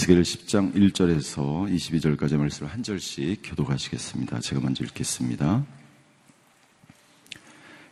에스겔 0.00 0.22
10장 0.22 0.72
1절에서 0.72 1.70
22절까지 1.70 2.38
말씀을 2.38 2.72
한 2.72 2.82
절씩 2.82 3.42
교독하시겠습니다. 3.44 4.40
제가 4.40 4.62
먼저 4.62 4.82
읽겠습니다. 4.82 5.62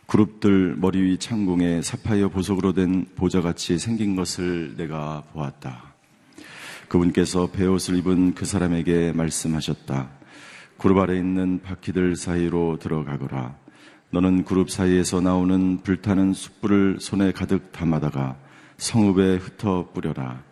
그룹들 0.07 0.75
머리 0.77 1.03
위 1.03 1.19
창공에 1.19 1.83
사파이어 1.83 2.29
보석으로 2.29 2.73
된 2.73 3.05
보자같이 3.15 3.77
생긴 3.77 4.15
것을 4.15 4.75
내가 4.75 5.21
보았다. 5.33 5.93
그분께서 6.87 7.51
베옷을 7.51 7.97
입은 7.97 8.33
그 8.33 8.43
사람에게 8.43 9.11
말씀하셨다. 9.11 10.09
그룹 10.79 10.97
아래 10.97 11.15
있는 11.15 11.61
바퀴들 11.61 12.15
사이로 12.15 12.79
들어가거라. 12.79 13.55
너는 14.09 14.45
그룹 14.45 14.71
사이에서 14.71 15.21
나오는 15.21 15.83
불타는 15.83 16.33
숯불을 16.33 16.97
손에 17.01 17.33
가득 17.33 17.71
담아다가 17.71 18.35
성읍에 18.77 19.35
흩어 19.35 19.91
뿌려라. 19.93 20.48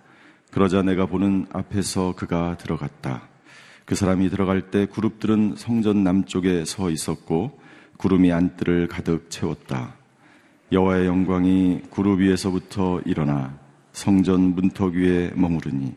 그러자 0.57 0.81
내가 0.81 1.05
보는 1.05 1.45
앞에서 1.53 2.15
그가 2.15 2.57
들어갔다. 2.57 3.29
그 3.85 3.93
사람이 3.93 4.31
들어갈 4.31 4.71
때 4.71 4.87
그룹들은 4.87 5.53
성전 5.55 6.03
남쪽에 6.03 6.65
서 6.65 6.89
있었고 6.89 7.59
구름이 7.97 8.31
안뜰을 8.31 8.87
가득 8.87 9.29
채웠다. 9.29 9.93
여호와의 10.71 11.05
영광이 11.05 11.81
구름 11.91 12.21
위에서부터 12.21 13.01
일어나 13.05 13.55
성전 13.91 14.55
문턱 14.55 14.95
위에 14.95 15.31
머무르니 15.35 15.93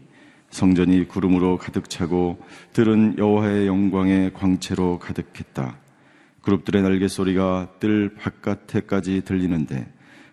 성전이 0.50 1.08
구름으로 1.08 1.56
가득 1.56 1.88
차고 1.88 2.38
들은 2.74 3.16
여호와의 3.16 3.66
영광의 3.66 4.34
광채로 4.34 4.98
가득했다. 4.98 5.78
그룹들의 6.42 6.82
날개 6.82 7.08
소리가 7.08 7.76
뜰 7.80 8.14
바깥에까지 8.14 9.22
들리는데 9.24 9.90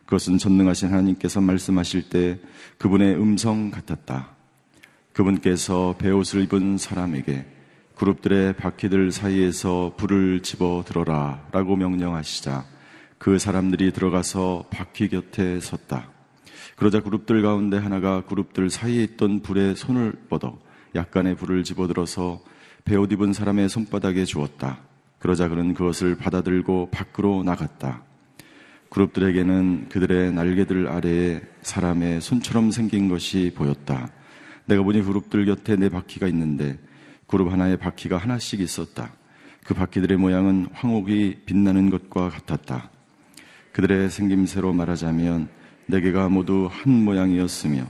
그것은 0.08 0.38
전능하신 0.38 0.90
하나님께서 0.90 1.42
말씀하실 1.42 2.10
때 2.10 2.40
그분의 2.78 3.16
음성 3.16 3.70
같았다. 3.72 4.30
그분께서 5.12 5.96
베옷을 6.00 6.44
입은 6.44 6.78
사람에게 6.78 7.46
그룹들의 7.96 8.54
바퀴들 8.54 9.12
사이에서 9.12 9.96
불을 9.98 10.44
집어 10.44 10.84
들어라 10.88 11.46
라고 11.52 11.76
명령하시자 11.76 12.64
그 13.18 13.38
사람들이 13.38 13.92
들어가서 13.92 14.68
바퀴 14.70 15.10
곁에 15.10 15.60
섰다. 15.60 16.10
그러자 16.78 17.02
그룹들 17.02 17.42
가운데 17.42 17.78
하나가 17.78 18.22
그룹들 18.22 18.70
사이에 18.70 19.04
있던 19.04 19.42
불에 19.42 19.76
손을 19.76 20.14
뻗어 20.30 20.58
약간의 20.96 21.36
불을 21.36 21.66
집어들어서 21.66 22.40
베옷 22.86 23.12
입은 23.12 23.34
사람의 23.34 23.68
손바닥에 23.68 24.24
주었다. 24.24 24.80
그러자 25.20 25.50
그는 25.50 25.74
그것을 25.74 26.16
받아들고 26.16 26.92
밖으로 26.92 27.44
나갔다. 27.44 28.07
그룹들에게는 28.90 29.90
그들의 29.90 30.34
날개들 30.34 30.88
아래에 30.88 31.42
사람의 31.62 32.22
손처럼 32.22 32.72
생긴 32.72 33.10
것이 33.10 33.52
보였다. 33.56 34.10
내가 34.66 34.84
보니 34.84 35.02
그룹들 35.02 35.46
곁에 35.46 35.76
네 35.76 35.90
바퀴가 35.90 36.28
있는데 36.28 36.78
그룹 37.28 37.52
하나에 37.52 37.76
바퀴가 37.76 38.18
하나씩 38.18 38.62
있었다. 38.62 39.14
그 39.64 39.74
바퀴들의 39.74 40.18
모양은 40.18 40.68
황옥이 40.72 41.42
빛나는 41.46 41.90
것과 41.90 42.30
같았다. 42.30 42.90
그들의 43.74 44.10
생김새로 44.10 44.74
말하자면 44.74 45.50
네 45.88 46.02
개가 46.02 46.30
모두 46.30 46.70
한 46.72 47.04
모양이었으며 47.04 47.86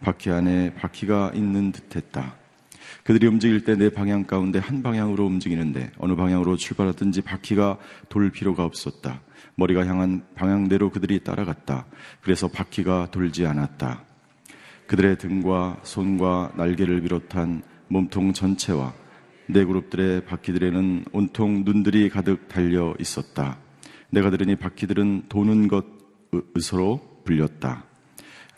바퀴 0.00 0.30
안에 0.30 0.74
바퀴가 0.74 1.32
있는 1.34 1.72
듯했다. 1.72 2.34
그들이 3.04 3.26
움직일 3.26 3.64
때 3.64 3.74
내 3.74 3.90
방향 3.90 4.24
가운데 4.24 4.58
한 4.58 4.82
방향으로 4.82 5.24
움직이는데 5.26 5.92
어느 5.98 6.14
방향으로 6.14 6.56
출발하든지 6.56 7.22
바퀴가 7.22 7.78
돌 8.08 8.30
필요가 8.30 8.64
없었다. 8.64 9.20
머리가 9.58 9.84
향한 9.86 10.22
방향대로 10.36 10.90
그들이 10.90 11.24
따라갔다. 11.24 11.86
그래서 12.22 12.46
바퀴가 12.46 13.08
돌지 13.10 13.44
않았다. 13.44 14.04
그들의 14.86 15.18
등과 15.18 15.80
손과 15.82 16.52
날개를 16.56 17.00
비롯한 17.02 17.62
몸통 17.88 18.32
전체와 18.34 18.94
네 19.48 19.64
그룹들의 19.64 20.26
바퀴들에는 20.26 21.06
온통 21.12 21.64
눈들이 21.64 22.08
가득 22.08 22.46
달려 22.46 22.94
있었다. 23.00 23.58
내가 24.10 24.30
들으니 24.30 24.54
바퀴들은 24.54 25.24
도는 25.28 25.68
것으로 25.68 27.00
불렸다. 27.24 27.84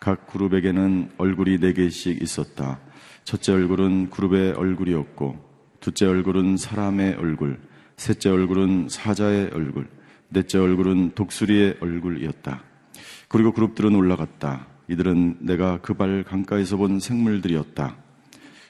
각 0.00 0.26
그룹에게는 0.26 1.12
얼굴이 1.16 1.60
네 1.60 1.72
개씩 1.72 2.20
있었다. 2.20 2.78
첫째 3.24 3.52
얼굴은 3.52 4.10
그룹의 4.10 4.52
얼굴이었고, 4.52 5.48
둘째 5.80 6.06
얼굴은 6.06 6.58
사람의 6.58 7.14
얼굴, 7.14 7.58
셋째 7.96 8.30
얼굴은 8.30 8.88
사자의 8.90 9.50
얼굴, 9.52 9.88
넷째 10.30 10.58
얼굴은 10.58 11.12
독수리의 11.14 11.78
얼굴이었다. 11.80 12.62
그리고 13.28 13.52
그룹들은 13.52 13.94
올라갔다. 13.94 14.66
이들은 14.88 15.38
내가 15.40 15.80
그 15.80 15.94
발 15.94 16.24
강가에서 16.24 16.76
본 16.76 17.00
생물들이었다. 17.00 17.96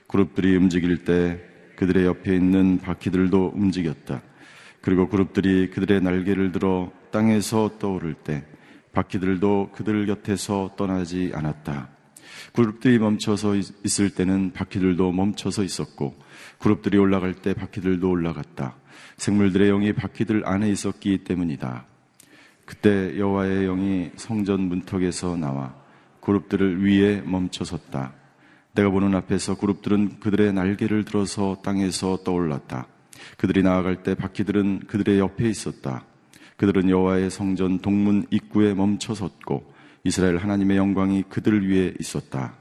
그룹들이 0.06 0.56
움직일 0.56 1.04
때 1.04 1.40
그들의 1.76 2.04
옆에 2.04 2.34
있는 2.34 2.78
바퀴들도 2.78 3.52
움직였다. 3.54 4.22
그리고 4.80 5.08
그룹들이 5.08 5.70
그들의 5.70 6.00
날개를 6.00 6.52
들어 6.52 6.90
땅에서 7.10 7.78
떠오를 7.78 8.14
때 8.14 8.44
바퀴들도 8.92 9.70
그들 9.74 10.06
곁에서 10.06 10.74
떠나지 10.76 11.32
않았다. 11.34 11.88
그룹들이 12.54 12.98
멈춰서 12.98 13.54
있을 13.84 14.10
때는 14.10 14.52
바퀴들도 14.52 15.12
멈춰서 15.12 15.62
있었고, 15.62 16.16
그룹들이 16.58 16.98
올라갈 16.98 17.34
때 17.34 17.54
바퀴들도 17.54 18.08
올라갔다. 18.08 18.76
생물들의 19.16 19.68
영이 19.68 19.92
바퀴들 19.92 20.42
안에 20.46 20.70
있었기 20.70 21.24
때문이다. 21.24 21.84
그때 22.64 23.18
여호와의 23.18 23.66
영이 23.66 24.10
성전 24.16 24.60
문턱에서 24.62 25.36
나와 25.36 25.74
그룹들을 26.20 26.84
위에 26.84 27.22
멈춰 27.22 27.64
섰다. 27.64 28.14
내가 28.74 28.90
보는 28.90 29.14
앞에서 29.14 29.56
그룹들은 29.56 30.20
그들의 30.20 30.52
날개를 30.52 31.04
들어서 31.04 31.56
땅에서 31.64 32.18
떠올랐다. 32.24 32.86
그들이 33.36 33.62
나아갈 33.62 34.02
때 34.02 34.14
바퀴들은 34.14 34.86
그들의 34.86 35.18
옆에 35.18 35.48
있었다. 35.48 36.04
그들은 36.56 36.88
여호와의 36.88 37.30
성전 37.30 37.78
동문 37.78 38.26
입구에 38.30 38.74
멈춰 38.74 39.14
섰고 39.14 39.72
이스라엘 40.04 40.36
하나님의 40.36 40.76
영광이 40.76 41.24
그들 41.28 41.68
위에 41.68 41.94
있었다. 41.98 42.54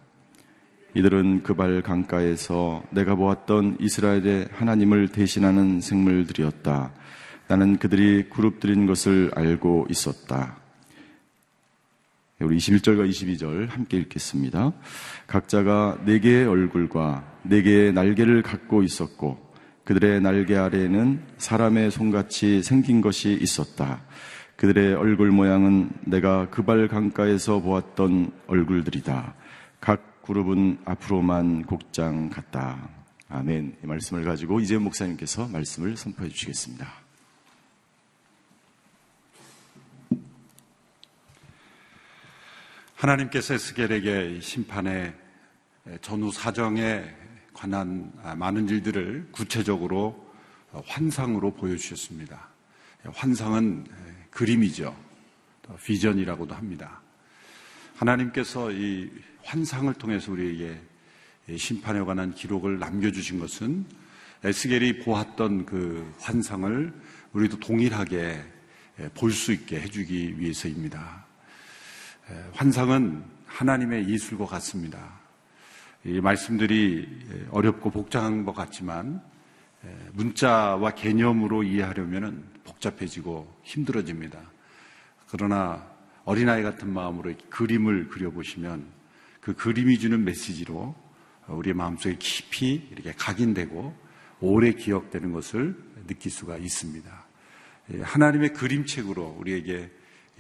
이들은 0.96 1.44
그발 1.44 1.82
강가에서 1.82 2.84
내가 2.90 3.16
보았던 3.16 3.78
이스라엘의 3.80 4.50
하나님을 4.52 5.10
대신하는 5.10 5.82
생물들이었다. 5.82 6.92
나는 7.48 7.78
그들이 7.78 8.30
그룹들인 8.30 8.86
것을 8.86 9.32
알고 9.36 9.88
있었다. 9.90 10.58
우리 12.42 12.58
21절과 12.58 13.10
22절 13.10 13.68
함께 13.68 13.98
읽겠습니다. 13.98 14.72
각자가 15.28 16.00
네 16.06 16.20
개의 16.20 16.48
얼굴과 16.48 17.40
네 17.44 17.62
개의 17.62 17.92
날개를 17.94 18.42
갖고 18.42 18.82
있었고 18.82 19.38
그들의 19.84 20.22
날개 20.22 20.56
아래에는 20.56 21.22
사람의 21.38 21.92
손같이 21.92 22.64
생긴 22.64 23.02
것이 23.02 23.38
있었다. 23.42 24.02
그들의 24.56 24.94
얼굴 24.94 25.32
모양은 25.32 25.90
내가 26.06 26.50
그발 26.50 26.88
강가에서 26.88 27.60
보았던 27.60 28.32
얼굴들이다. 28.48 29.34
각 29.80 30.09
그룹은 30.30 30.78
앞으로만 30.86 31.64
곡장 31.64 32.30
같다. 32.30 32.88
아멘. 33.30 33.78
이 33.84 33.88
말씀을 33.88 34.24
가지고 34.24 34.60
이재 34.60 34.78
목사님께서 34.78 35.48
말씀을 35.48 35.98
선포해 35.98 36.30
주시겠습니다. 36.30 36.88
하나님께서 42.94 43.56
에스겔에게 43.56 44.40
심판의 44.40 45.16
전후 46.02 46.32
사정에 46.32 47.06
관한 47.52 48.14
많은 48.38 48.70
일들을 48.70 49.30
구체적으로 49.32 50.32
환상으로 50.86 51.56
보여주셨습니다. 51.56 52.50
환상은 53.14 53.88
그림이죠. 54.30 54.96
비전이라고도 55.84 56.54
합니다. 56.54 57.02
하나님께서 57.96 58.72
이 58.72 59.10
환상을 59.44 59.94
통해서 59.96 60.32
우리에게 60.32 60.80
심판에 61.58 62.02
관한 62.02 62.34
기록을 62.34 62.80
남겨주신 62.80 63.40
것은 63.40 63.86
에스겔이 64.44 65.00
보았던 65.00 65.66
그 65.66 66.14
환상을 66.20 66.94
우리도 67.34 67.60
동일하게 67.60 68.44
볼 69.16 69.32
수 69.32 69.52
있게 69.54 69.80
해주기 69.82 70.40
위해서입니다. 70.40 71.26
환상은 72.54 73.24
하나님의 73.46 74.10
예술과 74.10 74.46
같습니다. 74.46 75.20
이 76.06 76.22
말씀들이 76.22 77.08
어렵고 77.50 77.90
복잡한 77.90 78.46
것 78.46 78.54
같지만 78.54 79.22
문자와 80.14 80.92
개념으로 80.92 81.64
이해하려면 81.64 82.44
복잡해지고 82.64 83.62
힘들어집니다. 83.64 84.40
그러나 85.30 85.86
어린아이 86.26 86.62
같은 86.62 86.94
마음으로 86.94 87.34
그림을 87.50 88.10
그려보시면 88.10 88.99
그 89.40 89.54
그림이 89.54 90.00
주는 90.00 90.24
메시지로 90.24 90.96
우리의 91.48 91.74
마음속에 91.74 92.18
깊이 92.20 92.88
이렇게 92.92 93.14
각인되고 93.14 93.96
오래 94.42 94.74
기억되는 94.74 95.32
것을 95.32 95.76
느낄 96.08 96.32
수가 96.32 96.58
있습니다. 96.58 97.26
예, 97.94 98.02
하나님의 98.02 98.54
그림책으로 98.54 99.38
우리에게 99.40 99.90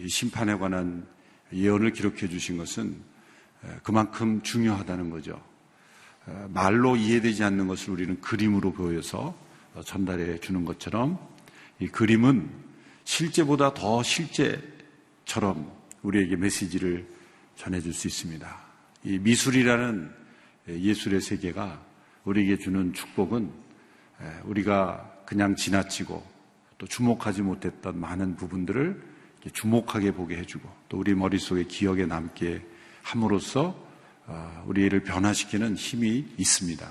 심판에 0.07 0.55
관한 0.55 1.07
예언을 1.51 1.91
기록해 1.91 2.29
주신 2.29 2.57
것은 2.57 2.95
그만큼 3.83 4.41
중요하다는 4.41 5.09
거죠. 5.09 5.41
어, 6.25 6.49
말로 6.53 6.95
이해되지 6.95 7.43
않는 7.43 7.67
것을 7.67 7.91
우리는 7.91 8.21
그림으로 8.21 8.71
보여서 8.71 9.35
어, 9.73 9.81
전달해 9.83 10.39
주는 10.39 10.63
것처럼 10.63 11.19
이 11.79 11.87
그림은 11.87 12.49
실제보다 13.03 13.73
더 13.73 14.03
실제처럼 14.03 15.71
우리에게 16.03 16.35
메시지를 16.35 17.07
전해줄 17.55 17.93
수 17.93 18.07
있습니다. 18.07 18.68
이 19.03 19.17
미술이라는 19.19 20.11
예술의 20.69 21.21
세계가 21.21 21.83
우리에게 22.25 22.57
주는 22.57 22.93
축복은 22.93 23.51
우리가 24.43 25.23
그냥 25.25 25.55
지나치고 25.55 26.25
또 26.77 26.87
주목하지 26.87 27.41
못했던 27.41 27.99
많은 27.99 28.35
부분들을 28.35 29.01
주목하게 29.53 30.11
보게 30.11 30.37
해주고 30.37 30.69
또 30.89 30.97
우리 30.99 31.15
머릿속에 31.15 31.63
기억에 31.63 32.05
남게 32.05 32.61
함으로써 33.03 33.87
어, 34.25 34.63
우리를 34.67 34.99
변화시키는 35.03 35.75
힘이 35.75 36.25
있습니다. 36.37 36.87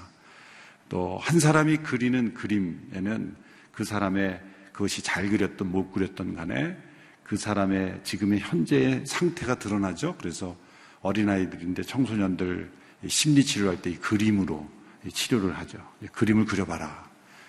또 0.88 1.19
한 1.19 1.38
사람이 1.38 1.78
그리는 1.78 2.34
그림에는 2.34 3.37
그 3.70 3.84
사람의 3.84 4.40
그것이 4.72 5.02
잘 5.02 5.28
그렸던 5.28 5.70
못 5.70 5.93
그렸던 5.93 6.34
간에 6.34 6.76
그 7.22 7.37
사람의 7.37 8.00
지금의 8.02 8.40
현재의 8.40 9.06
상태가 9.06 9.58
드러나죠. 9.58 10.16
그래서 10.19 10.56
어린아이들인데 11.00 11.83
청소년들 11.83 12.71
심리 13.06 13.45
치료할 13.45 13.81
때 13.81 13.91
이 13.91 13.97
그림으로 13.97 14.69
치료를 15.12 15.56
하죠. 15.59 15.79
그림을 16.12 16.45
그려봐라. 16.45 17.09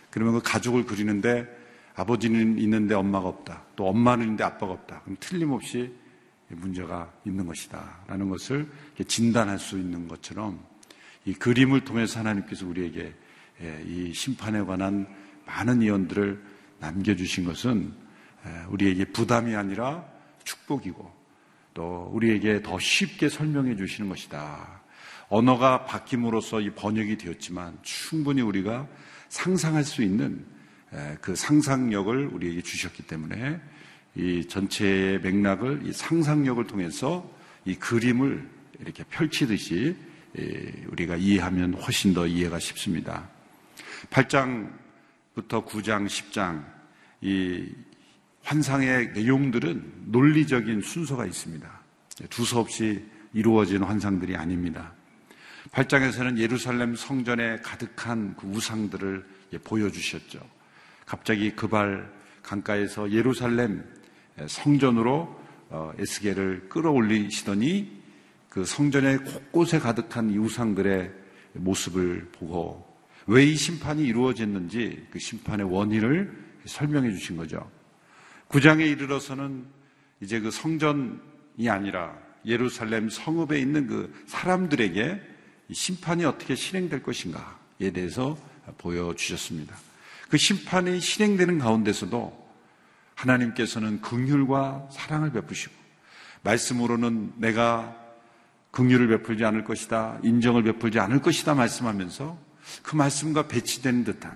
그러면 0.10 0.36
그 0.36 0.42
가족을 0.44 0.86
그리는데 0.86 1.48
아버지는 1.96 2.58
있는데 2.60 2.96
엄마가 2.96 3.28
없다. 3.28 3.64
또 3.76 3.88
엄마는 3.88 4.24
있는데 4.24 4.44
아빠가 4.44 4.74
없다. 4.74 5.02
그럼 5.02 5.18
틀림없이 5.20 5.92
문제가 6.50 7.12
있는 7.26 7.46
것이다. 7.46 8.04
라는 8.08 8.30
것을 8.30 8.70
진단할 9.08 9.60
수 9.60 9.78
있는 9.78 10.08
것처럼 10.08 10.60
이 11.26 11.34
그림을 11.34 11.82
통해서 11.82 12.20
하나님께서 12.20 12.66
우리에게 12.66 13.14
예, 13.62 13.84
이 13.86 14.14
심판에 14.14 14.62
관한 14.62 15.06
많은 15.46 15.84
예언들을 15.84 16.42
남겨주신 16.80 17.44
것은 17.44 17.94
예, 18.46 18.66
우리에게 18.70 19.06
부담이 19.06 19.54
아니라 19.56 20.06
축복이고 20.46 21.19
또 21.80 22.10
우리에게 22.12 22.62
더 22.62 22.78
쉽게 22.78 23.30
설명해 23.30 23.78
주시는 23.78 24.10
것이다. 24.10 24.82
언어가 25.30 25.86
바뀜으로써 25.86 26.60
이 26.60 26.72
번역이 26.72 27.18
되었지만 27.18 27.78
충분히 27.84 28.42
우리가 28.42 28.86
상상할 29.30 29.86
수 29.86 30.04
있는 30.04 30.46
예, 30.94 31.18
그 31.22 31.38
상상력을 31.38 32.32
우리에게 32.34 32.62
주셨기 32.62 33.04
때문에 33.04 33.62
이 34.18 34.46
전체의 34.46 35.22
맥락을 35.22 35.84
이 35.86 35.94
상상력을 35.94 36.68
통해서 36.68 37.26
이 37.64 37.76
그림을 37.76 38.46
이렇게 38.82 39.06
펼치듯이 39.06 39.96
우리가 40.88 41.16
이해하면 41.16 41.76
훨씬 41.76 42.14
더 42.14 42.28
이해가 42.28 42.60
쉽습니다. 42.60 43.30
8장부터 44.10 45.66
9장, 45.66 46.08
10장 46.08 46.66
이 47.22 47.70
환상의 48.50 49.12
내용들은 49.14 50.06
논리적인 50.08 50.82
순서가 50.82 51.28
있습니다. 51.28 51.70
두서없이 52.32 53.06
이루어진 53.32 53.84
환상들이 53.84 54.36
아닙니다. 54.36 54.92
8장에서는 55.72 56.40
예루살렘 56.40 56.96
성전에 56.96 57.58
가득한 57.58 58.36
그 58.36 58.48
우상들을 58.48 59.24
보여주셨죠. 59.64 60.40
갑자기 61.06 61.52
그발 61.52 62.12
강가에서 62.42 63.12
예루살렘 63.12 63.84
성전으로 64.48 65.40
어, 65.70 65.94
에스겔을 66.00 66.70
끌어올리시더니 66.70 68.02
그 68.50 68.66
성전의 68.66 69.26
곳곳에 69.26 69.78
가득한 69.78 70.32
이 70.32 70.40
우상들의 70.40 71.12
모습을 71.54 72.30
보고 72.32 72.84
왜 73.28 73.46
이 73.46 73.56
심판이 73.56 74.04
이루어졌는지 74.06 75.06
그 75.12 75.20
심판의 75.20 75.72
원인을 75.72 76.36
설명해 76.66 77.12
주신 77.12 77.38
거죠. 77.38 77.70
9장에 78.50 78.82
이르러서는 78.82 79.66
이제 80.22 80.40
그 80.40 80.52
성전이 80.52 81.70
아니라 81.70 82.18
예루살렘 82.46 83.10
성읍에 83.10 83.60
있는 83.60 83.88
그 83.88 84.14
사람들에게 84.28 85.22
심판이 85.72 86.26
어떻게 86.26 86.56
실행될 86.56 87.04
것인가에 87.04 87.92
대해서 87.94 88.38
보여주셨습니다. 88.78 89.76
그 90.30 90.38
심판이 90.38 91.00
실행되는 91.00 91.60
가운데서도 91.60 92.50
하나님께서는 93.16 94.02
긍휼과 94.02 94.90
사랑을 94.92 95.32
베푸시고 95.32 95.74
말씀으로는 96.44 97.34
내가 97.38 97.96
긍휼을 98.72 99.08
베풀지 99.08 99.44
않을 99.46 99.64
것이다, 99.64 100.20
인정을 100.24 100.64
베풀지 100.64 101.00
않을 101.00 101.22
것이다 101.22 101.56
말씀하면서 101.56 102.38
그 102.84 102.96
말씀과 102.96 103.48
배치된 103.48 104.04
듯한 104.04 104.36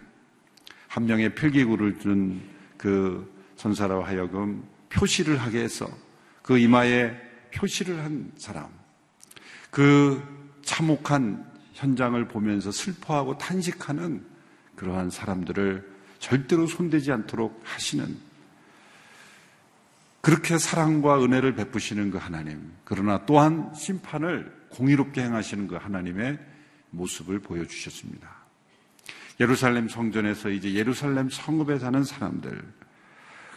한 0.87 1.05
명의 1.05 1.33
필기구를 1.33 1.99
준그 1.99 3.32
선사로 3.63 4.03
하여금 4.03 4.61
표시를 4.89 5.37
하게 5.37 5.61
해서 5.61 5.87
그 6.41 6.57
이마에 6.57 7.15
표시를 7.55 8.03
한 8.03 8.29
사람, 8.35 8.67
그 9.71 10.21
참혹한 10.63 11.49
현장을 11.71 12.27
보면서 12.27 12.71
슬퍼하고 12.71 13.37
탄식하는 13.37 14.25
그러한 14.75 15.09
사람들을 15.09 15.93
절대로 16.19 16.67
손대지 16.67 17.11
않도록 17.13 17.61
하시는 17.63 18.17
그렇게 20.19 20.57
사랑과 20.57 21.23
은혜를 21.23 21.55
베푸시는 21.55 22.11
그 22.11 22.17
하나님, 22.17 22.73
그러나 22.83 23.25
또한 23.25 23.73
심판을 23.75 24.53
공의롭게 24.71 25.21
행하시는 25.21 25.67
그 25.67 25.75
하나님의 25.75 26.37
모습을 26.89 27.39
보여주셨습니다. 27.39 28.29
예루살렘 29.39 29.87
성전에서 29.87 30.49
이제 30.49 30.73
예루살렘 30.73 31.29
성읍에 31.29 31.79
사는 31.79 32.03
사람들. 32.03 32.82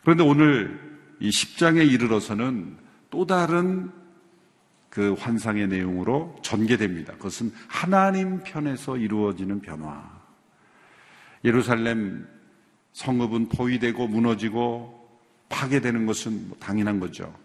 그런데 0.07 0.23
오늘 0.23 0.79
이 1.19 1.31
10장에 1.31 1.91
이르러서는 1.91 2.77
또 3.11 3.27
다른 3.27 3.91
그 4.89 5.15
환상의 5.15 5.67
내용으로 5.67 6.37
전개됩니다. 6.45 7.15
그것은 7.15 7.51
하나님 7.67 8.41
편에서 8.45 8.99
이루어지는 8.99 9.61
변화. 9.61 10.09
예루살렘 11.45 12.25
성읍은 12.93 13.49
포위되고 13.49 14.07
무너지고 14.07 15.11
파괴되는 15.49 16.07
것은 16.07 16.51
뭐 16.51 16.57
당연한 16.61 17.01
거죠. 17.01 17.37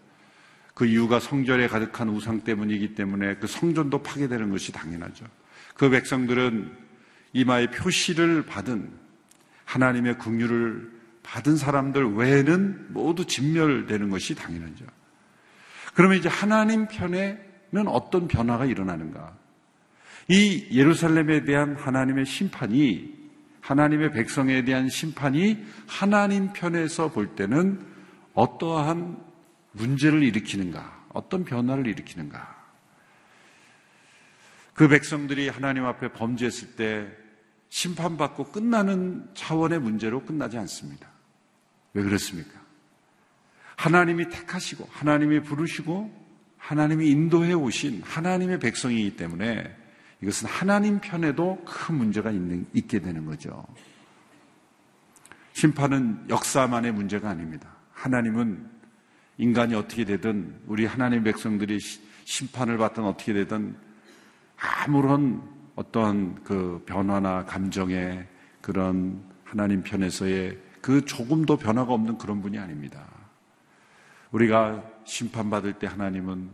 그 0.72 0.86
이유가 0.86 1.18
성전에 1.18 1.66
가득한 1.66 2.10
우상 2.10 2.42
때문이기 2.44 2.94
때문에 2.94 3.38
그 3.38 3.48
성전도 3.48 4.04
파괴되는 4.04 4.50
것이 4.50 4.70
당연하죠. 4.70 5.26
그 5.74 5.90
백성들은 5.90 6.70
이마에 7.32 7.72
표시를 7.72 8.46
받은 8.46 8.88
하나님의 9.64 10.18
긍휼을 10.18 11.01
받은 11.22 11.56
사람들 11.56 12.14
외에는 12.14 12.92
모두 12.92 13.26
진멸되는 13.26 14.10
것이 14.10 14.34
당연하죠. 14.34 14.84
그러면 15.94 16.18
이제 16.18 16.28
하나님 16.28 16.88
편에는 16.88 17.86
어떤 17.86 18.28
변화가 18.28 18.66
일어나는가? 18.66 19.36
이 20.28 20.68
예루살렘에 20.70 21.44
대한 21.44 21.76
하나님의 21.76 22.26
심판이 22.26 23.22
하나님의 23.60 24.10
백성에 24.10 24.64
대한 24.64 24.88
심판이 24.88 25.64
하나님 25.86 26.52
편에서 26.52 27.10
볼 27.10 27.34
때는 27.34 27.80
어떠한 28.34 29.18
문제를 29.72 30.22
일으키는가, 30.22 31.06
어떤 31.10 31.44
변화를 31.44 31.86
일으키는가. 31.86 32.62
그 34.74 34.88
백성들이 34.88 35.48
하나님 35.48 35.84
앞에 35.84 36.12
범죄했을 36.12 36.76
때 36.76 37.08
심판받고 37.68 38.50
끝나는 38.50 39.28
차원의 39.34 39.80
문제로 39.80 40.24
끝나지 40.24 40.58
않습니다. 40.58 41.11
왜 41.94 42.02
그렇습니까? 42.02 42.60
하나님이 43.76 44.28
택하시고, 44.28 44.88
하나님이 44.90 45.42
부르시고, 45.42 46.22
하나님이 46.58 47.10
인도해 47.10 47.52
오신 47.54 48.02
하나님의 48.04 48.60
백성이기 48.60 49.16
때문에 49.16 49.76
이것은 50.20 50.48
하나님 50.48 51.00
편에도 51.00 51.62
큰 51.66 51.96
문제가 51.96 52.30
있는, 52.30 52.66
있게 52.72 53.00
되는 53.00 53.26
거죠. 53.26 53.66
심판은 55.54 56.26
역사만의 56.28 56.92
문제가 56.92 57.30
아닙니다. 57.30 57.74
하나님은 57.92 58.70
인간이 59.38 59.74
어떻게 59.74 60.04
되든 60.04 60.60
우리 60.66 60.86
하나님 60.86 61.24
백성들이 61.24 61.78
심판을 62.24 62.78
받든 62.78 63.04
어떻게 63.04 63.32
되든 63.32 63.76
아무런 64.56 65.42
어떠한 65.74 66.44
그 66.44 66.82
변화나 66.86 67.44
감정의 67.44 68.26
그런 68.60 69.22
하나님 69.42 69.82
편에서의 69.82 70.58
그 70.82 71.04
조금도 71.06 71.56
변화가 71.56 71.94
없는 71.94 72.18
그런 72.18 72.42
분이 72.42 72.58
아닙니다. 72.58 73.06
우리가 74.32 74.84
심판받을 75.04 75.74
때 75.74 75.86
하나님은 75.86 76.50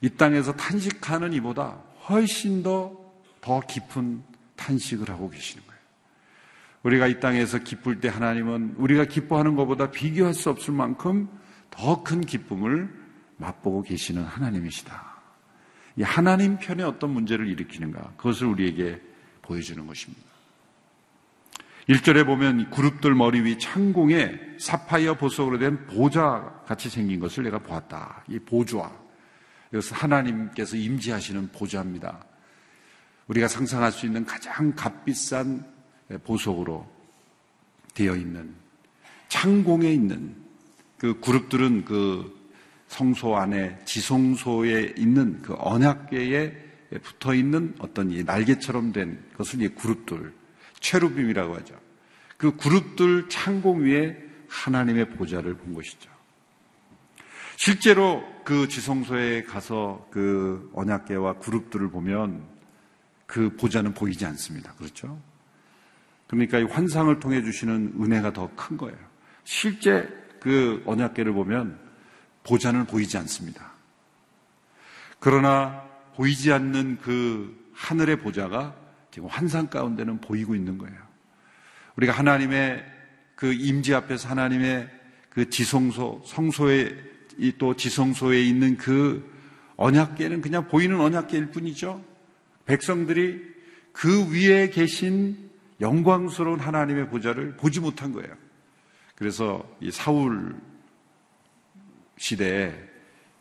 이 0.00 0.08
땅에서 0.08 0.52
탄식하는 0.54 1.34
이보다 1.34 1.78
훨씬 2.08 2.62
더 2.62 3.00
더 3.40 3.60
깊은 3.60 4.22
탄식을 4.56 5.08
하고 5.10 5.30
계시는 5.30 5.66
거예요. 5.66 5.80
우리가 6.82 7.06
이 7.06 7.20
땅에서 7.20 7.58
기쁠 7.58 8.00
때 8.00 8.08
하나님은 8.08 8.74
우리가 8.76 9.04
기뻐하는 9.06 9.56
것보다 9.56 9.90
비교할 9.90 10.34
수 10.34 10.50
없을 10.50 10.74
만큼 10.74 11.28
더 11.70 12.02
큰 12.02 12.20
기쁨을 12.20 12.90
맛보고 13.36 13.82
계시는 13.82 14.24
하나님이시다. 14.24 15.10
이 15.96 16.02
하나님 16.02 16.58
편에 16.58 16.82
어떤 16.82 17.10
문제를 17.10 17.48
일으키는가 17.48 18.14
그것을 18.16 18.46
우리에게 18.46 19.00
보여주는 19.42 19.86
것입니다. 19.86 20.22
1절에 21.90 22.24
보면 22.24 22.70
그룹들 22.70 23.16
머리 23.16 23.40
위 23.42 23.58
창공에 23.58 24.38
사파이어 24.60 25.14
보석으로 25.14 25.58
된 25.58 25.86
보좌 25.86 26.62
같이 26.64 26.88
생긴 26.88 27.18
것을 27.18 27.42
내가 27.42 27.58
보았다. 27.58 28.24
이 28.28 28.38
보좌. 28.38 28.92
이것은 29.72 29.96
하나님께서 29.96 30.76
임재하시는 30.76 31.48
보좌입니다. 31.48 32.24
우리가 33.26 33.48
상상할 33.48 33.90
수 33.90 34.06
있는 34.06 34.24
가장 34.24 34.72
값비싼 34.76 35.64
보석으로 36.22 36.88
되어 37.94 38.14
있는 38.14 38.54
창공에 39.28 39.90
있는 39.92 40.36
그 40.96 41.18
그룹들은 41.18 41.86
그 41.86 42.38
성소 42.86 43.36
안에 43.36 43.80
지성소에 43.84 44.94
있는 44.96 45.42
그 45.42 45.54
언약궤에 45.58 46.52
붙어 47.02 47.34
있는 47.34 47.74
어떤 47.80 48.12
이 48.12 48.22
날개처럼 48.22 48.92
된 48.92 49.24
것을 49.36 49.62
이 49.62 49.68
그룹들 49.70 50.39
체루빔이라고 50.80 51.56
하죠. 51.56 51.78
그 52.36 52.56
그룹들 52.56 53.28
창공 53.28 53.84
위에 53.84 54.16
하나님의 54.48 55.10
보좌를 55.10 55.54
본 55.54 55.74
것이죠. 55.74 56.10
실제로 57.56 58.24
그 58.44 58.68
지성소에 58.68 59.42
가서 59.44 60.08
그 60.10 60.70
언약궤와 60.74 61.34
그룹들을 61.38 61.90
보면 61.90 62.42
그 63.26 63.54
보좌는 63.56 63.94
보이지 63.94 64.24
않습니다. 64.26 64.72
그렇죠? 64.74 65.20
그러니까 66.26 66.58
이 66.58 66.64
환상을 66.64 67.20
통해 67.20 67.42
주시는 67.42 67.94
은혜가 68.00 68.32
더 68.32 68.50
큰 68.56 68.76
거예요. 68.76 68.96
실제 69.44 70.08
그 70.40 70.82
언약궤를 70.86 71.32
보면 71.32 71.78
보좌는 72.44 72.86
보이지 72.86 73.18
않습니다. 73.18 73.72
그러나 75.18 75.84
보이지 76.16 76.50
않는 76.52 76.98
그 77.02 77.70
하늘의 77.74 78.20
보좌가 78.20 78.74
지금 79.10 79.28
환상 79.28 79.68
가운데는 79.68 80.20
보이고 80.20 80.54
있는 80.54 80.78
거예요. 80.78 80.96
우리가 81.96 82.12
하나님의 82.12 82.84
그 83.34 83.52
임지 83.52 83.94
앞에서 83.94 84.28
하나님의 84.28 84.88
그 85.30 85.48
지성소, 85.48 86.22
성소에 86.26 86.96
또 87.58 87.74
지성소에 87.74 88.42
있는 88.42 88.76
그 88.76 89.28
언약계는 89.76 90.42
그냥 90.42 90.68
보이는 90.68 91.00
언약계일 91.00 91.50
뿐이죠. 91.50 92.04
백성들이 92.66 93.42
그 93.92 94.30
위에 94.30 94.70
계신 94.70 95.50
영광스러운 95.80 96.60
하나님의 96.60 97.08
보좌를 97.08 97.56
보지 97.56 97.80
못한 97.80 98.12
거예요. 98.12 98.32
그래서 99.14 99.66
이 99.80 99.90
사울 99.90 100.56
시대에 102.18 102.74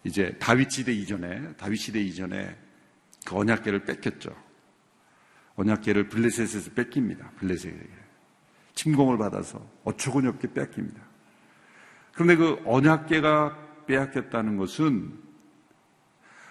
이제 0.04 0.36
다윗 0.40 0.72
시대 0.72 0.94
이전에 0.94 1.54
다윗 1.58 1.78
시대 1.78 2.00
이전에 2.00 2.56
그 3.26 3.36
언약계를 3.36 3.84
뺏겼죠. 3.84 4.49
언약계를 5.60 6.08
블레셋에서 6.08 6.72
뺏깁니다. 6.72 7.32
블레셋에게 7.38 7.90
침공을 8.76 9.18
받아서 9.18 9.62
어처구니 9.84 10.28
없게 10.28 10.54
뺏깁니다. 10.54 11.02
그런데 12.14 12.38
그 12.38 12.62
언약계가 12.66 13.86
빼앗겼다는 13.86 14.56
것은 14.56 15.14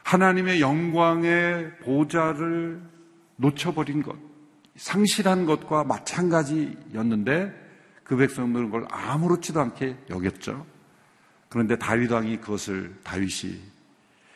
하나님의 0.05 0.61
영광의 0.61 1.79
보좌를 1.79 2.83
놓쳐버린 3.37 4.03
것, 4.03 4.17
상실한 4.77 5.47
것과 5.47 5.85
마찬가지였는데 5.85 7.67
그 8.05 8.17
백성들은 8.17 8.67
그걸 8.67 8.87
아무렇지도 8.91 9.61
않게 9.61 9.97
여겼죠. 10.11 10.67
그런데 11.49 11.77
다윗 11.79 12.11
왕이 12.11 12.39
그것을 12.39 12.95
다윗이 13.05 13.59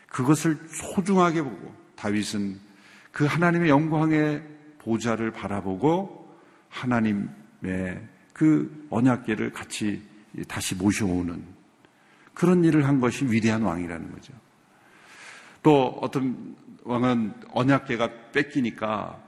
그것을 0.09 0.59
소중하게 0.69 1.43
보고 1.43 1.75
다윗은 1.97 2.59
그 3.11 3.27
하나님의 3.27 3.69
영광의 3.69 4.53
보좌를 4.85 5.31
바라보고 5.31 6.37
하나님의 6.69 8.09
그 8.33 8.87
언약계를 8.91 9.53
같이 9.53 10.03
다시 10.49 10.75
모셔오는 10.75 11.43
그런 12.35 12.65
일을 12.65 12.87
한 12.87 13.01
것이 13.01 13.25
위대한 13.27 13.63
왕이라는 13.63 14.13
거죠. 14.13 14.33
또 15.63 15.99
어떤 16.01 16.57
왕은 16.85 17.35
언약계가 17.51 18.31
뺏기니까 18.33 19.21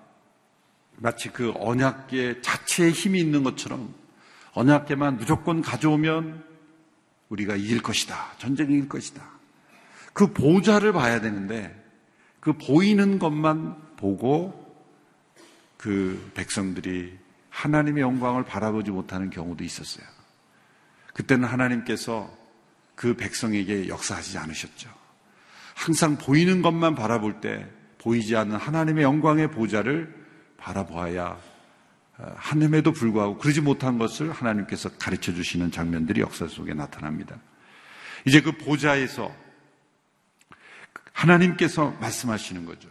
마치 0.96 1.28
그 1.30 1.52
언약계 1.56 2.40
자체에 2.40 2.90
힘이 2.90 3.20
있는 3.20 3.42
것처럼 3.42 3.92
언약계만 4.54 5.16
무조건 5.18 5.60
가져오면 5.60 6.44
우리가 7.28 7.56
이길 7.56 7.82
것이다. 7.82 8.32
전쟁이 8.38 8.74
이길 8.74 8.88
것이다. 8.88 9.22
그 10.12 10.32
보좌를 10.32 10.92
봐야 10.92 11.20
되는데 11.20 11.74
그 12.40 12.52
보이는 12.52 13.18
것만 13.18 13.96
보고 13.96 14.63
그 15.84 16.30
백성들이 16.32 17.12
하나님의 17.50 18.00
영광을 18.00 18.42
바라보지 18.42 18.90
못하는 18.90 19.28
경우도 19.28 19.64
있었어요. 19.64 20.06
그때는 21.12 21.46
하나님께서 21.46 22.34
그 22.94 23.14
백성에게 23.14 23.88
역사하지 23.88 24.38
않으셨죠. 24.38 24.88
항상 25.74 26.16
보이는 26.16 26.62
것만 26.62 26.94
바라볼 26.94 27.42
때 27.42 27.68
보이지 27.98 28.34
않는 28.34 28.56
하나님의 28.56 29.04
영광의 29.04 29.50
보좌를 29.50 30.10
바라보아야 30.56 31.38
하나님에도 32.16 32.92
불구하고 32.92 33.36
그러지 33.36 33.60
못한 33.60 33.98
것을 33.98 34.32
하나님께서 34.32 34.88
가르쳐 34.96 35.34
주시는 35.34 35.70
장면들이 35.70 36.22
역사 36.22 36.48
속에 36.48 36.72
나타납니다. 36.72 37.36
이제 38.24 38.40
그 38.40 38.52
보좌에서 38.52 39.36
하나님께서 41.12 41.90
말씀하시는 42.00 42.64
거죠. 42.64 42.88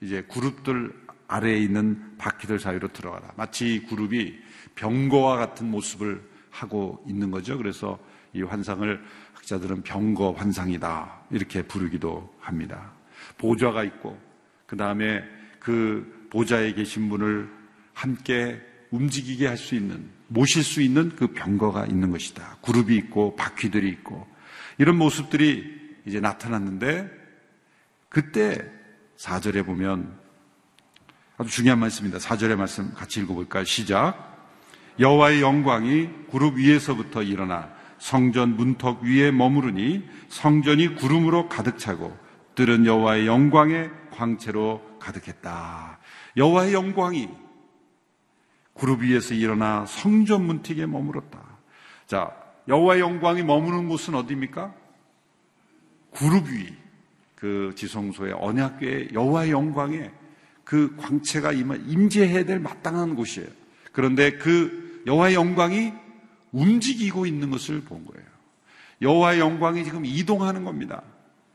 이제 0.00 0.22
그룹들 0.22 1.09
아래에 1.30 1.58
있는 1.58 2.16
바퀴들 2.18 2.58
사이로 2.58 2.88
들어가라. 2.88 3.32
마치 3.36 3.86
그룹이 3.88 4.36
병거와 4.74 5.36
같은 5.36 5.70
모습을 5.70 6.20
하고 6.50 7.04
있는 7.08 7.30
거죠. 7.30 7.56
그래서 7.56 8.00
이 8.32 8.42
환상을 8.42 9.00
학자들은 9.34 9.82
병거 9.82 10.32
환상이다. 10.32 11.26
이렇게 11.30 11.62
부르기도 11.62 12.34
합니다. 12.40 12.92
보좌가 13.38 13.84
있고, 13.84 14.18
그 14.66 14.76
다음에 14.76 15.22
그 15.60 16.28
보좌에 16.30 16.74
계신 16.74 17.08
분을 17.08 17.48
함께 17.92 18.60
움직이게 18.90 19.46
할 19.46 19.56
수 19.56 19.76
있는, 19.76 20.10
모실 20.26 20.64
수 20.64 20.82
있는 20.82 21.14
그 21.14 21.28
병거가 21.28 21.86
있는 21.86 22.10
것이다. 22.10 22.56
그룹이 22.62 22.96
있고, 22.96 23.36
바퀴들이 23.36 23.88
있고, 23.88 24.26
이런 24.78 24.96
모습들이 24.96 25.78
이제 26.06 26.18
나타났는데, 26.18 27.08
그때 28.08 28.68
4절에 29.16 29.64
보면 29.64 30.19
아주 31.40 31.50
중요한 31.50 31.78
말씀입니다. 31.78 32.18
4절의 32.18 32.54
말씀 32.56 32.92
같이 32.92 33.18
읽어볼까요? 33.20 33.64
시작. 33.64 34.52
여호와의 34.98 35.40
영광이 35.40 36.10
그룹 36.30 36.58
위에서부터 36.58 37.22
일어나 37.22 37.70
성전 37.96 38.58
문턱 38.58 39.02
위에 39.04 39.30
머무르니 39.30 40.06
성전이 40.28 40.96
구름으로 40.96 41.48
가득 41.48 41.78
차고 41.78 42.14
뜰은 42.56 42.84
여호와의 42.84 43.26
영광의 43.26 43.90
광채로 44.10 44.82
가득했다. 45.00 45.98
여호와의 46.36 46.74
영광이 46.74 47.30
그룹 48.74 49.00
위에서 49.00 49.32
일어나 49.32 49.86
성전 49.86 50.44
문턱에 50.44 50.84
머물었다. 50.84 51.40
자, 52.06 52.36
여호와의 52.68 53.00
영광이 53.00 53.44
머무는 53.44 53.88
곳은 53.88 54.14
어디입니까? 54.14 54.74
그룹 56.14 56.50
위, 56.50 56.74
그 57.34 57.72
지성소의 57.76 58.34
언약궤의 58.34 59.08
여호와의 59.14 59.52
영광에 59.52 60.19
그 60.70 60.94
광채가 60.98 61.50
임재해야 61.50 62.44
될 62.44 62.60
마땅한 62.60 63.16
곳이에요. 63.16 63.48
그런데 63.90 64.30
그 64.38 65.02
여호와의 65.04 65.34
영광이 65.34 65.92
움직이고 66.52 67.26
있는 67.26 67.50
것을 67.50 67.80
본 67.80 68.04
거예요. 68.04 68.24
여호와의 69.02 69.40
영광이 69.40 69.82
지금 69.82 70.04
이동하는 70.04 70.62
겁니다. 70.62 71.02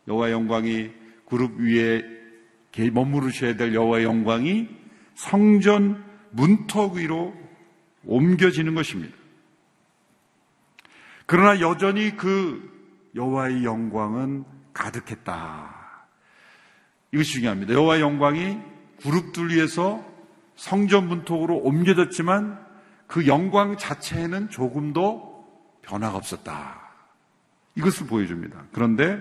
여호와의 0.10 0.34
영광이 0.34 0.92
그룹 1.30 1.58
위에 1.62 2.04
머무르셔야 2.92 3.56
될 3.56 3.74
여호와의 3.74 4.04
영광이 4.04 4.68
성전 5.14 6.04
문턱 6.32 6.96
위로 6.96 7.34
옮겨지는 8.04 8.76
것입니다. 8.76 9.16
그러나 11.26 11.62
여전히 11.62 12.18
그 12.18 12.70
여호와의 13.16 13.64
영광은 13.64 14.44
가득했다. 14.74 15.74
이것이 17.14 17.32
중요합니다. 17.32 17.76
여호와의 17.76 18.02
영광이 18.02 18.75
그룹들 19.02 19.50
위해서 19.50 20.04
성전 20.56 21.08
문턱으로 21.08 21.58
옮겨졌지만 21.58 22.60
그 23.08 23.28
영광 23.28 23.78
자체에는 23.78 24.50
조금도 24.50 25.46
변화가 25.84 26.18
없었다. 26.18 26.82
이것을 27.76 28.08
보여줍니다. 28.08 28.66
그런데 28.72 29.20